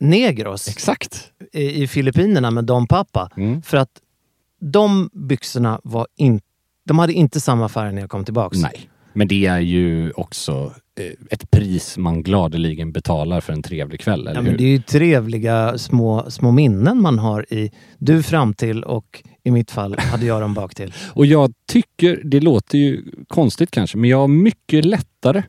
[0.00, 1.32] Negros exakt.
[1.52, 3.30] i, i Filippinerna med Don Papa.
[3.36, 3.62] Mm.
[3.62, 3.90] För att
[4.60, 6.46] de byxorna var inte
[6.84, 8.58] de hade inte samma färg när jag kom tillbaks.
[8.58, 14.00] Nej, men det är ju också eh, ett pris man gladeligen betalar för en trevlig
[14.00, 18.54] kväll, Ja, men det är ju trevliga små, små minnen man har i du fram
[18.54, 20.92] till och i mitt fall hade jag dem bak till.
[21.12, 25.42] Och jag tycker, det låter ju konstigt kanske, men jag har mycket lättare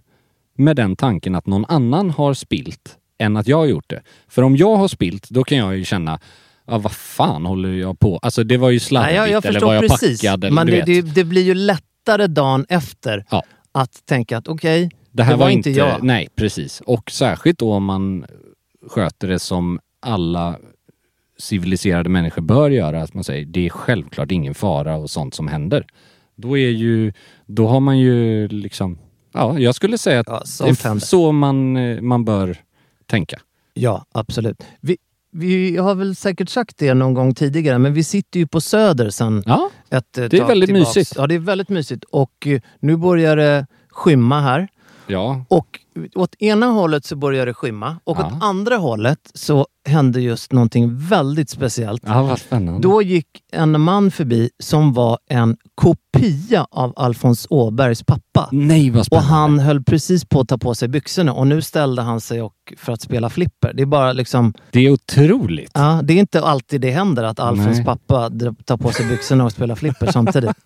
[0.57, 4.01] med den tanken att någon annan har spilt än att jag har gjort det.
[4.27, 6.19] För om jag har spilt, då kan jag ju känna,
[6.67, 8.17] ja vad fan håller jag på?
[8.17, 10.21] Alltså det var ju slarvigt Nej, jag, jag eller var jag precis.
[10.21, 10.43] packad?
[10.43, 13.43] Eller, Men det, det, det blir ju lättare dagen efter Ja.
[13.75, 16.03] Att tänka att okej, Det här Det var, var inte jag.
[16.03, 16.81] Nej, precis.
[16.81, 18.25] Och särskilt då om man
[18.89, 20.57] sköter det som alla
[21.37, 23.01] civiliserade människor bör göra.
[23.01, 25.85] Att man säger det är självklart ingen fara och sånt som händer.
[26.35, 27.13] Då är ju,
[27.45, 28.97] då har man ju liksom,
[29.33, 31.05] ja, jag skulle säga att ja, det är händer.
[31.05, 32.57] så man, eh, man bör
[33.05, 33.41] tänka.
[33.73, 34.63] Ja, absolut.
[34.81, 34.97] Vi,
[35.37, 39.09] vi har väl säkert sagt det någon gång tidigare, men vi sitter ju på Söder
[39.09, 40.95] sen Ja, ett Det är väldigt tillbaks.
[40.95, 41.13] mysigt.
[41.17, 42.03] Ja, det är väldigt mysigt.
[42.03, 44.67] Och eh, nu börjar det skymma här.
[45.07, 45.79] Ja, Och
[46.15, 48.27] åt ena hållet så börjar det skymma och Ja.
[48.27, 52.03] åt andra hållet så hände just någonting väldigt speciellt.
[52.05, 52.81] ja vad spännande.
[52.87, 58.49] Då gick en man förbi som var en kopia av Alfons Åbergs pappa.
[58.51, 59.29] Nej vad Och spännande.
[59.29, 62.53] han höll precis på att ta på sig byxorna och nu ställde han sig och,
[62.77, 63.73] för att spela flipper.
[63.73, 65.71] Det är bara liksom, Det är otroligt.
[65.73, 67.85] ja, det är inte alltid det händer att Alfons Nej.
[67.85, 68.31] pappa
[68.65, 70.55] tar på sig byxorna och spelar flipper samtidigt.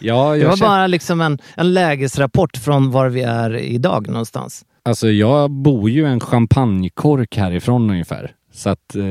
[0.00, 4.64] Ja, Det var känner, bara liksom en, en lägesrapport från var vi är idag någonstans.
[4.84, 8.30] alltså, jag bor ju en champagnekork härifrån ungefär.
[8.52, 9.02] Så att, eh,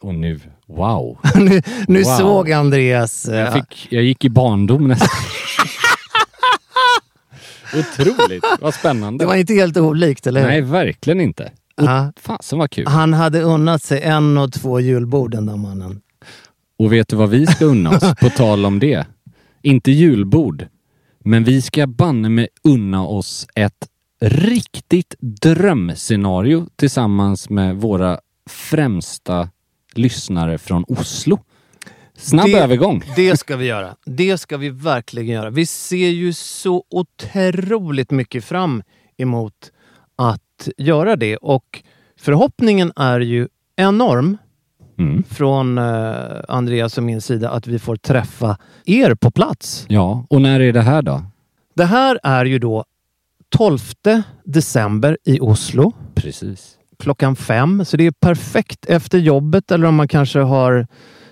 [0.00, 1.18] och nu, wow.
[1.34, 2.18] nu nu Wow.
[2.18, 3.28] såg Andreas...
[3.28, 5.08] eh, Jag, fick, jag gick i barndom nästan.
[7.74, 9.24] Otroligt, vad spännande.
[9.24, 10.48] Det var inte helt olikt, eller hur?
[10.48, 11.44] Nej, verkligen inte.
[11.76, 12.12] Och Ja.
[12.20, 12.86] fasen vad kul.
[12.86, 16.00] Han hade unnat sig en och två julbord den där mannen.
[16.78, 18.14] Och vet du vad vi ska unna oss?
[18.20, 19.06] På tal om det.
[19.64, 20.66] Inte julbord.
[21.24, 23.88] Men vi ska banne med unna oss ett
[24.20, 29.48] riktigt drömscenario tillsammans med våra främsta
[29.94, 31.38] lyssnare från Oslo.
[32.16, 33.02] Snabb Det- övergång.
[33.16, 33.96] Det ska vi göra.
[34.06, 35.50] Det ska vi verkligen göra.
[35.50, 38.82] Vi ser ju så otroligt mycket fram
[39.16, 39.70] emot
[40.16, 41.82] att göra det och
[42.20, 44.36] förhoppningen är ju enorm
[44.98, 45.22] Mm.
[45.22, 46.14] från eh,
[46.48, 49.86] Andreas och min sida att vi får träffa er på plats.
[49.88, 51.22] Ja, och när är det här då?
[51.74, 52.84] Det här är ju då
[53.56, 53.78] 12
[54.44, 56.76] december i Oslo Precis.
[56.98, 57.84] klockan fem.
[57.84, 60.86] Så det är perfekt efter jobbet eller om man kanske har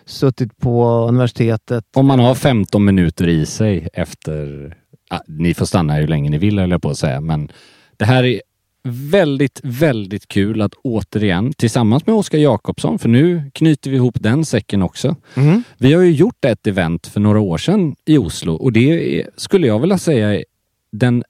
[0.07, 1.85] suttit på universitetet.
[1.95, 4.77] Om man har 15 minuter i sig efter...
[5.11, 7.49] Ah, ni får stanna hur länge ni vill jag på att säga, men
[7.97, 8.41] det här är
[8.85, 14.45] väldigt, väldigt kul att återigen tillsammans med Oskar Jakobsson, för nu knyter vi ihop den
[14.45, 15.17] säcken också.
[15.35, 15.63] Mm.
[15.79, 19.31] Vi har ju gjort ett event för några år sedan i Oslo och det är,
[19.37, 20.45] skulle jag vilja säga är
[20.93, 21.25] den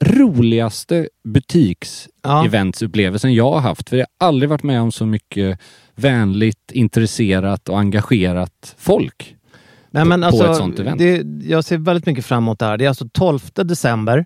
[0.00, 3.88] roligaste butikseventupplevelsen jag har haft.
[3.88, 5.58] För jag har aldrig varit med om så mycket
[5.94, 9.36] vänligt, intresserat och engagerat folk.
[9.90, 10.98] Nej, på- men på alltså, ett sånt event.
[10.98, 12.76] Det, jag ser väldigt mycket fram emot det här.
[12.76, 14.24] Det är alltså 12 december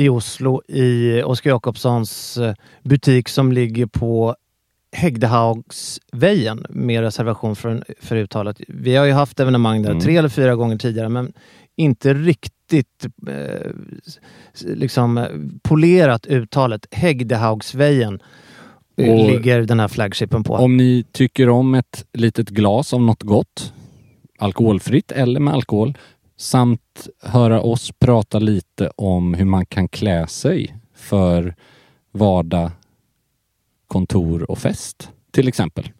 [0.00, 4.36] i Oslo i Oskar Jakobssons eh, butik som ligger på
[5.40, 8.60] Hägdehaugsvejen med reservation för, för uttalet.
[8.68, 10.02] Vi har ju haft evenemang där Mm.
[10.02, 11.32] tre eller fyra gånger tidigare men
[11.76, 13.70] inte riktigt eh,
[14.64, 15.26] liksom eh,
[15.62, 16.86] polerat uttalet.
[16.90, 18.20] Hägdehaugsvejen
[18.96, 20.54] eh, Och- ligger den här flagshipen på.
[20.54, 23.72] Om ni tycker om ett litet glas av något gott,
[24.38, 25.98] alkoholfritt eller med alkohol,
[26.40, 31.54] samt höra oss prata lite om hur man kan klä sig för
[32.12, 32.70] vardag,
[33.86, 35.90] kontor och fest till exempel.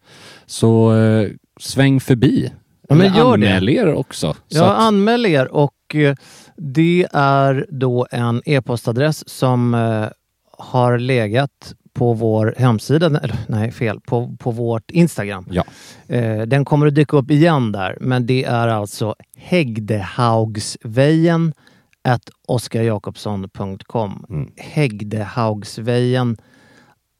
[0.46, 1.28] Så eh,
[1.60, 2.52] sväng förbi.
[2.88, 3.54] Ja, men gör det.
[3.54, 4.32] anmäl er också.
[4.32, 6.14] Så Ja, att, anmäl er och eh,
[6.56, 10.06] det är då en e-postadress som eh,
[10.58, 15.46] har legat på vår hemsida, nej fel, på, på vårt Instagram.
[15.50, 15.64] ja.
[16.08, 21.52] Eh, den kommer att dyka upp igen där, men det är alltså Hägdehaugsvejen
[22.04, 24.26] at oskarjakobsson.com.
[24.30, 24.50] Mm.
[24.56, 26.36] Hägdehaugsvejen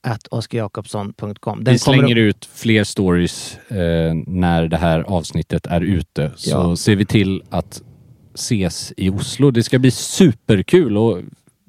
[0.07, 1.63] at oskarjakobsson.com.
[1.65, 6.31] Vi slänger upp- ut fler stories eh, när det här avsnittet är ute.
[6.35, 6.75] Så Ja.
[6.75, 7.81] ser vi till att
[8.33, 9.51] ses i Oslo.
[9.51, 11.19] Det ska bli superkul och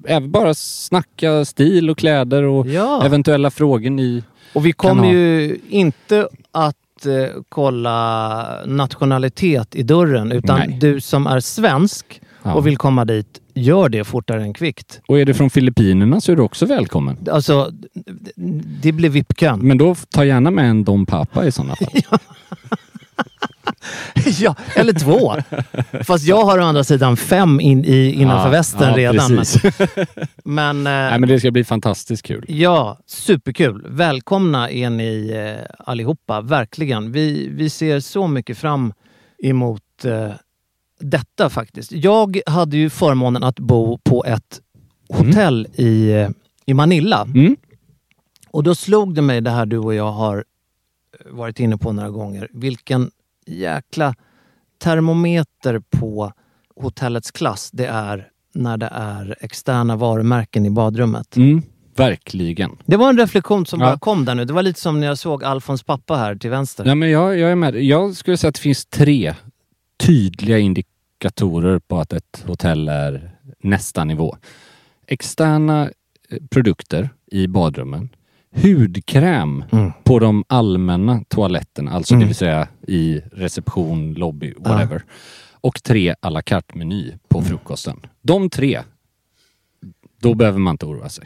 [0.07, 3.05] även bara snacka stil och kläder och Ja.
[3.05, 4.23] eventuella frågor ni...
[4.53, 10.77] Och vi kommer ju inte att eh, kolla nationalitet i dörren utan Nej.
[10.81, 12.53] du som är svensk Ja.
[12.53, 15.01] och vill komma dit, gör det fortare än kvickt.
[15.07, 17.17] Och är du från Filippinerna så är du också välkommen.
[17.31, 17.71] Alltså,
[18.81, 19.59] det blir VIP-kön.
[19.59, 22.19] Men då ta gärna med en Dom Papa i sådana fall.
[24.39, 25.33] ja, eller två.
[26.03, 29.37] Fast jag har å andra sidan fem in i, innanför Ja, västen ja, redan.
[29.37, 29.63] precis.
[30.43, 32.45] Men, men, eh, Nej, men det ska bli fantastiskt kul.
[32.47, 33.85] Ja, superkul.
[33.89, 37.11] Välkomna är ni eh, allihopa, verkligen.
[37.11, 38.93] Vi, vi ser så mycket fram
[39.43, 40.31] emot eh,
[40.99, 41.91] detta faktiskt.
[41.91, 44.61] Jag hade ju förmånen att bo på ett
[45.09, 46.29] hotell i, eh,
[46.65, 47.21] i Manila.
[47.21, 47.55] Mm.
[48.51, 51.91] Och då slog det mig det här du och jag har eh, varit inne på
[51.91, 52.47] några gånger.
[52.53, 53.11] Vilken
[53.45, 54.15] jäkla
[54.83, 56.31] termometer på
[56.75, 61.37] hotellets klass det är när det är externa varumärken i badrummet.
[61.37, 61.61] Mm.
[61.95, 62.77] Verkligen.
[62.85, 63.85] Det var en reflektion som Ja.
[63.87, 64.45] bara kom där nu.
[64.45, 66.85] Det var lite som när jag såg Alfons pappa här till vänster.
[66.85, 67.75] Ja, men jag, jag är med.
[67.83, 69.33] Jag skulle säga att det finns tre
[69.99, 73.31] tydliga indikatorer på att ett hotell är
[73.63, 74.37] nästa nivå.
[75.07, 75.89] Externa
[76.29, 78.09] eh, produkter i badrummen.
[78.55, 79.91] Hudkräm Mm.
[80.03, 82.21] på de allmänna toaletterna, alltså Mm.
[82.21, 85.03] det vill säga i reception, lobby, whatever.
[85.51, 87.49] Och tre à la carte-meny på Mm.
[87.49, 87.99] frukosten.
[88.21, 88.81] De tre,
[90.21, 91.25] då behöver man inte oroa sig.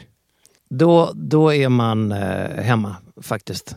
[0.70, 3.76] Då, då är man eh, hemma faktiskt.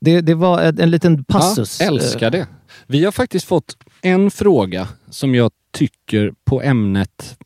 [0.00, 1.80] Det, det var en, en liten passus.
[1.80, 2.46] Ja, älskar Eh, det.
[2.86, 7.38] Vi har faktiskt fått en fråga som jag tycker på ämnet...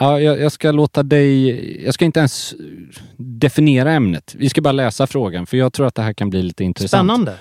[0.00, 1.84] Ja, jag, jag ska låta dig...
[1.84, 2.54] Jag ska inte ens
[3.16, 4.34] definiera ämnet.
[4.38, 7.10] Vi ska bara läsa frågan för jag tror att det här kan bli lite intressant.
[7.10, 7.38] Spännande.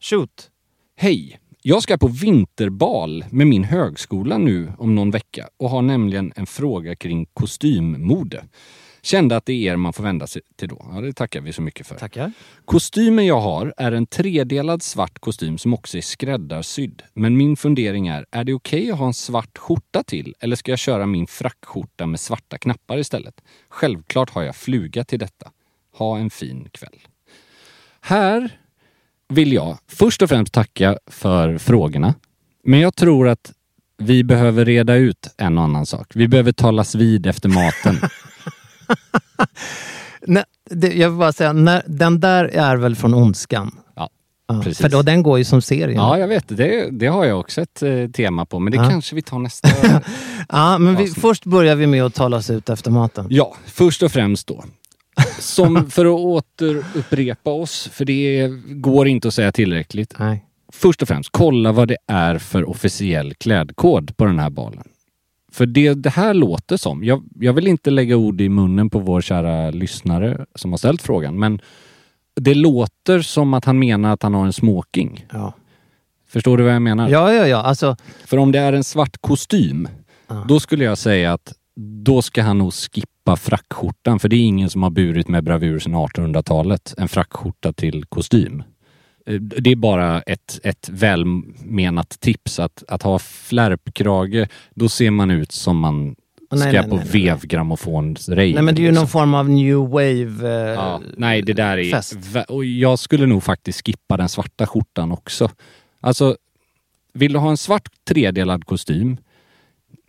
[0.00, 0.50] Shoot.
[0.96, 1.38] Hej!
[1.62, 6.46] Jag ska på vinterbal med min högskola nu om någon vecka och har nämligen en
[6.46, 8.44] fråga kring kostymmode.
[9.04, 10.86] Kände att det är er man får vända sig till då.
[10.92, 11.94] Ja, det tackar vi så mycket för.
[11.94, 12.32] Tackar.
[12.64, 17.02] Kostymen jag har är en tredelad svart kostym som också är skräddarsydd.
[17.14, 20.72] Men min fundering är, är det okej att ha en svart skjorta till eller ska
[20.72, 23.40] jag köra min frackskjorta med svarta knappar istället?
[23.68, 25.50] Självklart har jag fluga till detta.
[25.96, 26.98] Ha en fin kväll.
[28.00, 28.58] Här
[29.28, 32.14] vill jag först och främst tacka för frågorna.
[32.64, 33.52] Men jag tror att
[33.98, 36.12] vi behöver reda ut en och annan sak.
[36.14, 37.96] Vi behöver talas vid efter maten.
[40.26, 43.76] Nej, det, jag vill bara säga, när, den där är väl från Ondskan?
[43.96, 44.10] Ja,
[44.48, 44.78] Ja, precis.
[44.82, 45.94] För då, den går ju som serie.
[45.94, 46.44] Ja, jag vet.
[46.56, 48.90] Det, det har jag också ett eh, tema på, men det Ja.
[48.90, 49.68] kanske vi tar nästa...
[50.48, 53.26] Ja, men vi, först börjar vi med att tala oss ut efter maten.
[53.30, 54.64] ja, först och främst då.
[55.38, 60.14] Som för att återupprepa oss, för det går inte att säga tillräckligt.
[60.18, 60.44] Nej.
[60.72, 64.84] Först och främst, kolla vad det är för officiell klädkod på den här balen.
[65.54, 68.98] För det, det här låter som, jag, jag vill inte lägga ord i munnen på
[68.98, 71.60] vår kära lyssnare som har ställt frågan, men
[72.40, 75.26] det låter som att han menar att han har en smoking.
[75.32, 75.52] Ja.
[76.28, 77.08] Förstår du vad jag menar?
[77.08, 77.56] ja, ja, ja.
[77.62, 77.96] Alltså,
[78.26, 79.88] För om det är en svart kostym,
[80.28, 80.44] Ja.
[80.48, 81.52] då skulle jag säga att
[82.04, 84.18] då ska han nog skippa frackskjortan.
[84.18, 86.94] För det är ingen som har burit med bravur sedan 1800-talet.
[86.98, 88.62] En frackskjorta till kostym.
[89.38, 94.48] Det är bara ett, ett välmenat tips att, att ha flärpkrage.
[94.74, 96.16] Då ser man ut som man
[96.50, 97.26] ska nej, på nej, nej.
[97.26, 98.54] vevgrammofonsrave.
[98.54, 101.78] nej, men det är ju någon form av new wave eh, Ja, nej, det där
[101.78, 101.90] är...
[101.90, 102.16] fest.
[102.48, 105.50] Och jag skulle nog faktiskt skippa den svarta skjortan också.
[106.00, 106.36] Alltså,
[107.12, 109.16] vill du ha en svart tredelad kostym?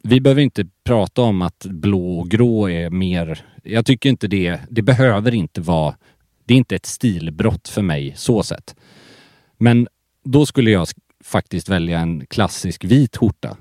[0.03, 3.45] Vi behöver inte prata om att blå och grå är mer...
[3.63, 4.59] Jag tycker inte det...
[4.69, 5.95] Det behöver inte vara...
[6.45, 8.75] Det är inte ett stilbrott för mig, så sett.
[9.57, 9.87] Men
[10.23, 13.57] då skulle jag sk- faktiskt välja en klassisk vit skjorta.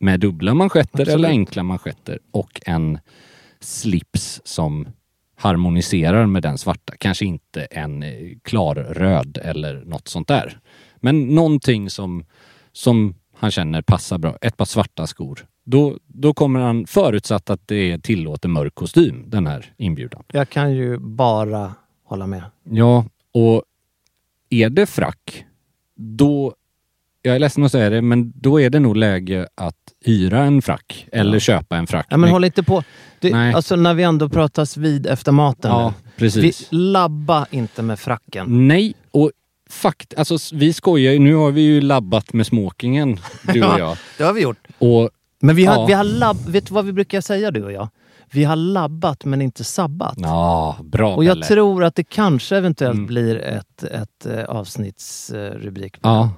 [0.00, 1.14] Med dubbla manschetter Absolut.
[1.14, 2.98] eller enkla manschetter och en
[3.60, 4.88] slips som
[5.36, 6.92] harmoniserar med den svarta.
[6.98, 8.10] Kanske inte en eh,
[8.42, 10.58] klarröd eller något sånt där.
[10.96, 12.24] Men någonting som,
[12.72, 14.38] som han känner passar bra.
[14.40, 15.46] Ett par svarta skor.
[15.64, 20.22] Då, då kommer han, förutsatt att det tillåter mörk kostym, den här inbjudan.
[20.32, 21.74] Jag kan ju bara
[22.04, 22.42] hålla med.
[22.70, 23.62] Ja, och
[24.50, 25.44] är det frack,
[25.96, 26.54] då
[27.22, 29.74] jag är ledsen att säga det, men då är det nog läge att
[30.04, 32.06] hyra en frack eller köpa en frack.
[32.10, 32.82] Ja, men håll inte på.
[33.20, 33.54] Nej.
[33.54, 36.72] alltså när vi ändå pratas vid efter maten Ja, precis.
[36.72, 38.68] Vi labba inte med fracken.
[38.68, 39.30] Nej, och
[39.70, 41.18] fakt, alltså vi skojar ju.
[41.18, 43.18] Nu har vi ju labbat med smokingen,
[43.52, 43.96] du och jag.
[44.18, 44.66] Det har vi gjort.
[44.78, 45.86] Och Men vi har, Ja.
[45.86, 46.48] vi har labb...
[46.48, 47.88] Vet du vad vi brukar säga du och jag?
[48.32, 50.14] Vi har labbat men inte sabbat.
[50.16, 51.46] ja, bra och jag Pelle.
[51.46, 53.06] tror att det kanske eventuellt Mm.
[53.06, 55.96] blir ett, ett eh, avsnittsrubrik.
[56.02, 56.30] Ja,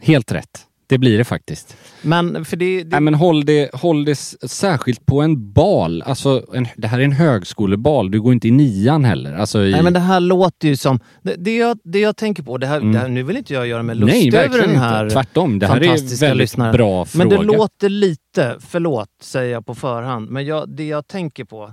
[0.00, 0.66] helt rätt.
[0.86, 1.76] Det blir det faktiskt.
[2.02, 2.82] Men för det...
[2.82, 6.02] det Nej, men håll det, håll det särskilt på en bal.
[6.02, 8.10] Alltså, en, det här är en högskolebal.
[8.10, 9.34] Du går inte i nian heller.
[9.34, 11.00] Alltså i, Nej men det här låter ju som...
[11.22, 13.66] Det, det, jag, det jag tänker på, det här, det här, nu vill inte jag
[13.66, 14.34] göra mig lustig Mm.
[14.34, 15.14] Nej, över den här inte.
[15.14, 15.58] Tvärtom.
[15.58, 17.38] Det här är väldigt bra Men fråga.
[17.38, 21.72] det låter lite, förlåt säger jag på förhand, men jag, det jag tänker på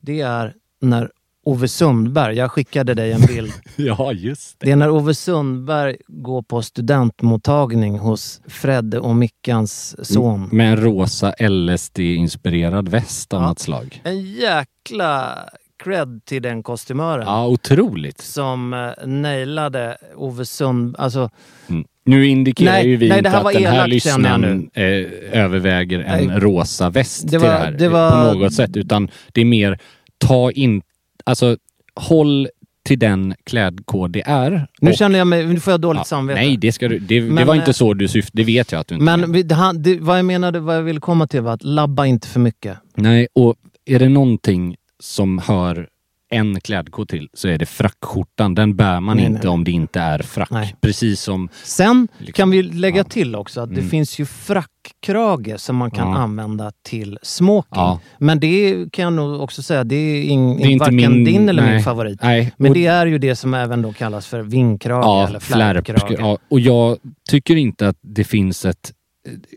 [0.00, 1.10] det är när
[1.48, 3.52] Ove Sundberg, jag skickade dig en bild.
[3.76, 4.66] Ja, just det.
[4.66, 10.48] Det är när Ove Sundberg går på studentmottagning hos Fredde och Mickans son.
[10.52, 13.48] Med en rosa LSD-inspirerad väst av Ja.
[13.48, 14.00] något slag.
[14.04, 15.38] En jäkla
[15.84, 17.24] cred till den kostymören.
[17.26, 18.20] Ja, otroligt.
[18.20, 21.02] Som eh, nailade Ove Sundberg.
[21.04, 21.30] Alltså,
[21.68, 21.84] Mm.
[22.04, 24.84] Nu indikerar Nej, ju vi nej, inte att den här lyssnaren eh,
[25.32, 26.38] överväger en Nej.
[26.40, 28.76] rosa väst Det till var- det här det var- på något sätt.
[28.76, 29.78] Utan det är mer,
[30.18, 30.82] ta in,
[31.28, 31.56] alltså
[31.94, 32.48] håll
[32.84, 34.66] till den klädkod det är.
[34.80, 36.40] nu Och- känner jag mig, nu får jag dåligt Ja, samvete.
[36.40, 38.42] Nej, det, ska du, det, det Men, var eh, inte så du syftade.
[38.42, 40.76] Det vet jag att du inte Men vi, det, han- det, vad jag menade, vad
[40.76, 42.78] jag ville komma till var att labba inte för mycket.
[42.94, 43.54] Nej, och
[43.84, 45.88] är det någonting som hör
[46.30, 48.54] en klädkod till så är det frackskjortan.
[48.54, 49.48] Den bär man Nej, inte nej.
[49.48, 50.50] om det inte är frack.
[50.50, 50.76] Nej.
[50.80, 51.48] Precis som...
[51.64, 52.32] Sen Liksom.
[52.32, 53.04] kan vi lägga Ja.
[53.04, 53.90] till också att det Mm.
[53.90, 56.16] finns ju frackkrage som man kan Ja.
[56.18, 57.68] använda till smoking.
[57.70, 58.00] Ja.
[58.18, 61.24] Men det kan jag nog också säga, det är, ing, Det är inte varken min-
[61.24, 62.22] din eller min favorit.
[62.22, 65.84] Nej, Men det är ju det som även då kallas för vingkrage Ja, eller flärp.
[65.86, 66.16] flärpkrage.
[66.20, 66.96] Ja, och jag
[67.30, 68.92] tycker inte att det finns ett,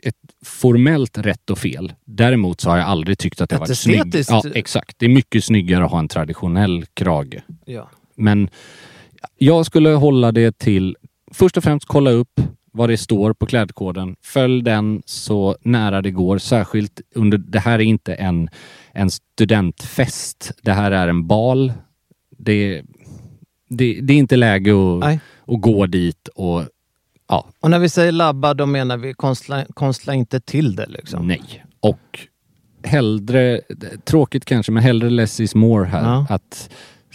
[0.04, 0.16] ett
[0.46, 1.94] formellt rätt och fel.
[2.06, 4.30] Däremot så har jag aldrig tyckt att det har varit snyggt.
[4.30, 5.00] Ja, exakt.
[5.00, 7.44] Det är mycket snyggare att ha en traditionell krage.
[7.66, 7.90] Ja.
[8.16, 8.50] Men
[9.38, 10.98] jag skulle hålla det till,
[11.32, 12.42] först och främst kolla upp
[12.74, 14.16] vad det står på klädkoden.
[14.22, 16.38] Följ den så nära det går.
[16.38, 18.50] Särskilt under, det här är inte en,
[18.92, 20.52] en studentfest.
[20.62, 21.74] Det här är en bal.
[22.38, 22.84] Det,
[23.70, 26.64] det, det är inte läge att, att gå dit och
[27.32, 31.28] ja, Och när vi säger labba, då menar vi konstla, konstla inte till det liksom.
[31.28, 31.66] nej.
[31.80, 32.20] Och
[32.84, 33.62] hellre,
[34.04, 36.04] tråkigt kanske, men hellre less is more här.
[36.04, 36.26] Ja.
[36.30, 36.70] Att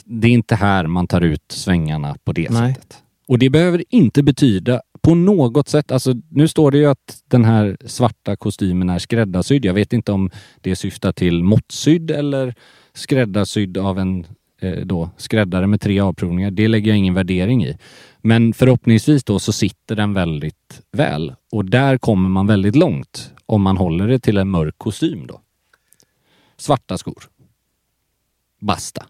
[0.04, 2.74] det är inte här man tar ut svängarna på det Nej.
[2.74, 3.02] sättet.
[3.28, 7.44] Och det behöver inte betyda på något sätt, alltså nu står det ju att den
[7.44, 9.64] här svarta kostymen är skräddarsydd.
[9.64, 12.54] Jag vet inte om det syftar till måttsydd eller
[12.94, 14.26] skräddarsydd av en
[14.84, 16.50] då, skräddare med tre avprovningar.
[16.50, 17.78] Det lägger jag ingen värdering i.
[18.18, 23.62] Men förhoppningsvis då så sitter den väldigt väl och där kommer man väldigt långt om
[23.62, 25.40] man håller det till en mörk kostym då.
[26.56, 27.22] Svarta skor.
[28.60, 29.06] Basta.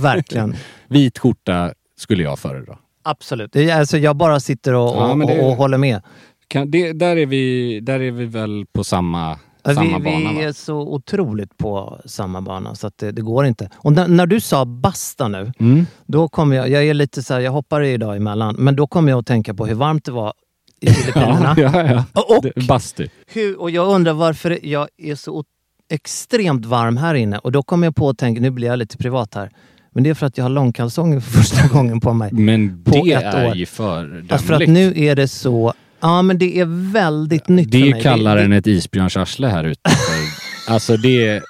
[0.00, 0.54] Verkligen.
[0.88, 2.78] Vit skjorta skulle jag föredra.
[3.02, 3.56] Absolut.
[3.56, 6.02] Alltså, jag bara sitter och, Ja, och, det- och, och håller med.
[6.48, 10.42] Kan, det, där, är vi, där är vi väl på samma, samma vi, bana vi
[10.44, 13.70] är så otroligt på samma bana så att det, det går inte.
[13.76, 15.86] Och när, när du sa basta nu, Mm.
[16.06, 19.10] då kommer jag, jag är lite så här, jag hoppar idag emellan, men då kommer
[19.12, 20.32] jag att tänka på hur varmt det var
[20.80, 21.54] i Filippinerna.
[21.58, 22.04] Ja, ja, ja.
[22.22, 23.08] Och, och, Bastu.
[23.32, 25.44] hur, och jag undrar varför jag är så
[25.90, 27.38] extremt varm här inne.
[27.38, 29.50] Och då kommer jag på att tänka, nu blir jag lite privat här,
[29.92, 32.32] men det är för att jag har långkalsonger för första gången på mig.
[32.32, 33.54] Men På det ett är år.
[33.56, 34.32] ju föredömligt.
[34.32, 37.80] Alltså för att nu är det så, ja men det är väldigt nytt det är
[37.80, 38.02] för ju mig.
[38.02, 39.80] kallare det, än ett isbjörnsarsle här ute.
[40.68, 41.42] alltså det är,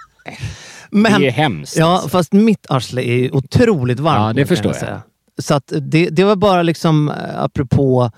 [0.90, 1.76] men, det är hemskt.
[1.76, 4.18] Ja, fast mitt arsle är ju otroligt varmt.
[4.20, 4.80] Ja, det nu, kan förstår jag.
[4.80, 5.02] säga.
[5.38, 8.10] Så att det, det var bara liksom eh, apropå,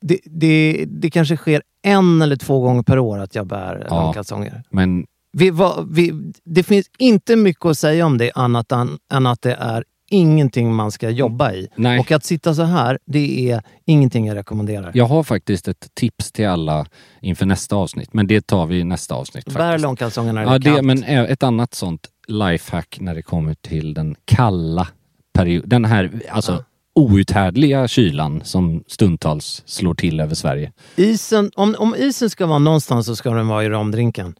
[0.00, 4.02] det, det, det kanske sker en eller två gånger per år att jag bär Ja.
[4.02, 4.62] långkalsonger.
[4.70, 9.26] Men Vi, var, vi, det finns inte mycket att säga om det annat än, än
[9.26, 11.68] att det är ingenting man ska jobba i.
[11.76, 11.98] Nej.
[12.00, 14.90] Och att sitta så här, det är ingenting jag rekommenderar.
[14.94, 16.86] jag har faktiskt ett tips till alla
[17.20, 18.12] inför nästa avsnitt.
[18.14, 19.54] Men det tar vi i nästa avsnitt.
[19.54, 20.86] Bär långkalsongerna när Ja, det är kallt.
[20.86, 24.88] men ä- ett annat sånt lifehack när det kommer till den kalla
[25.34, 25.68] perioden.
[25.68, 30.72] Den här alltså, outhärdliga kylan som stundtals slår till över Sverige.
[30.96, 34.34] Isen, om, om isen ska vara någonstans så ska den vara i ramdrinken.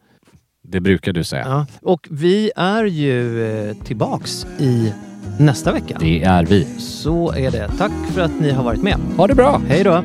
[0.63, 1.43] Det brukar du säga.
[1.47, 1.65] Ja.
[1.81, 4.93] Och vi är ju eh, tillbaks i
[5.39, 5.97] nästa vecka.
[5.99, 6.67] Det är vi.
[6.77, 7.69] Så är det.
[7.77, 8.97] Tack för att ni har varit med.
[9.17, 9.61] Ha det bra.
[9.67, 10.03] Hej då.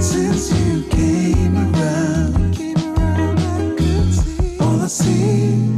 [0.00, 0.52] since
[5.06, 5.77] you.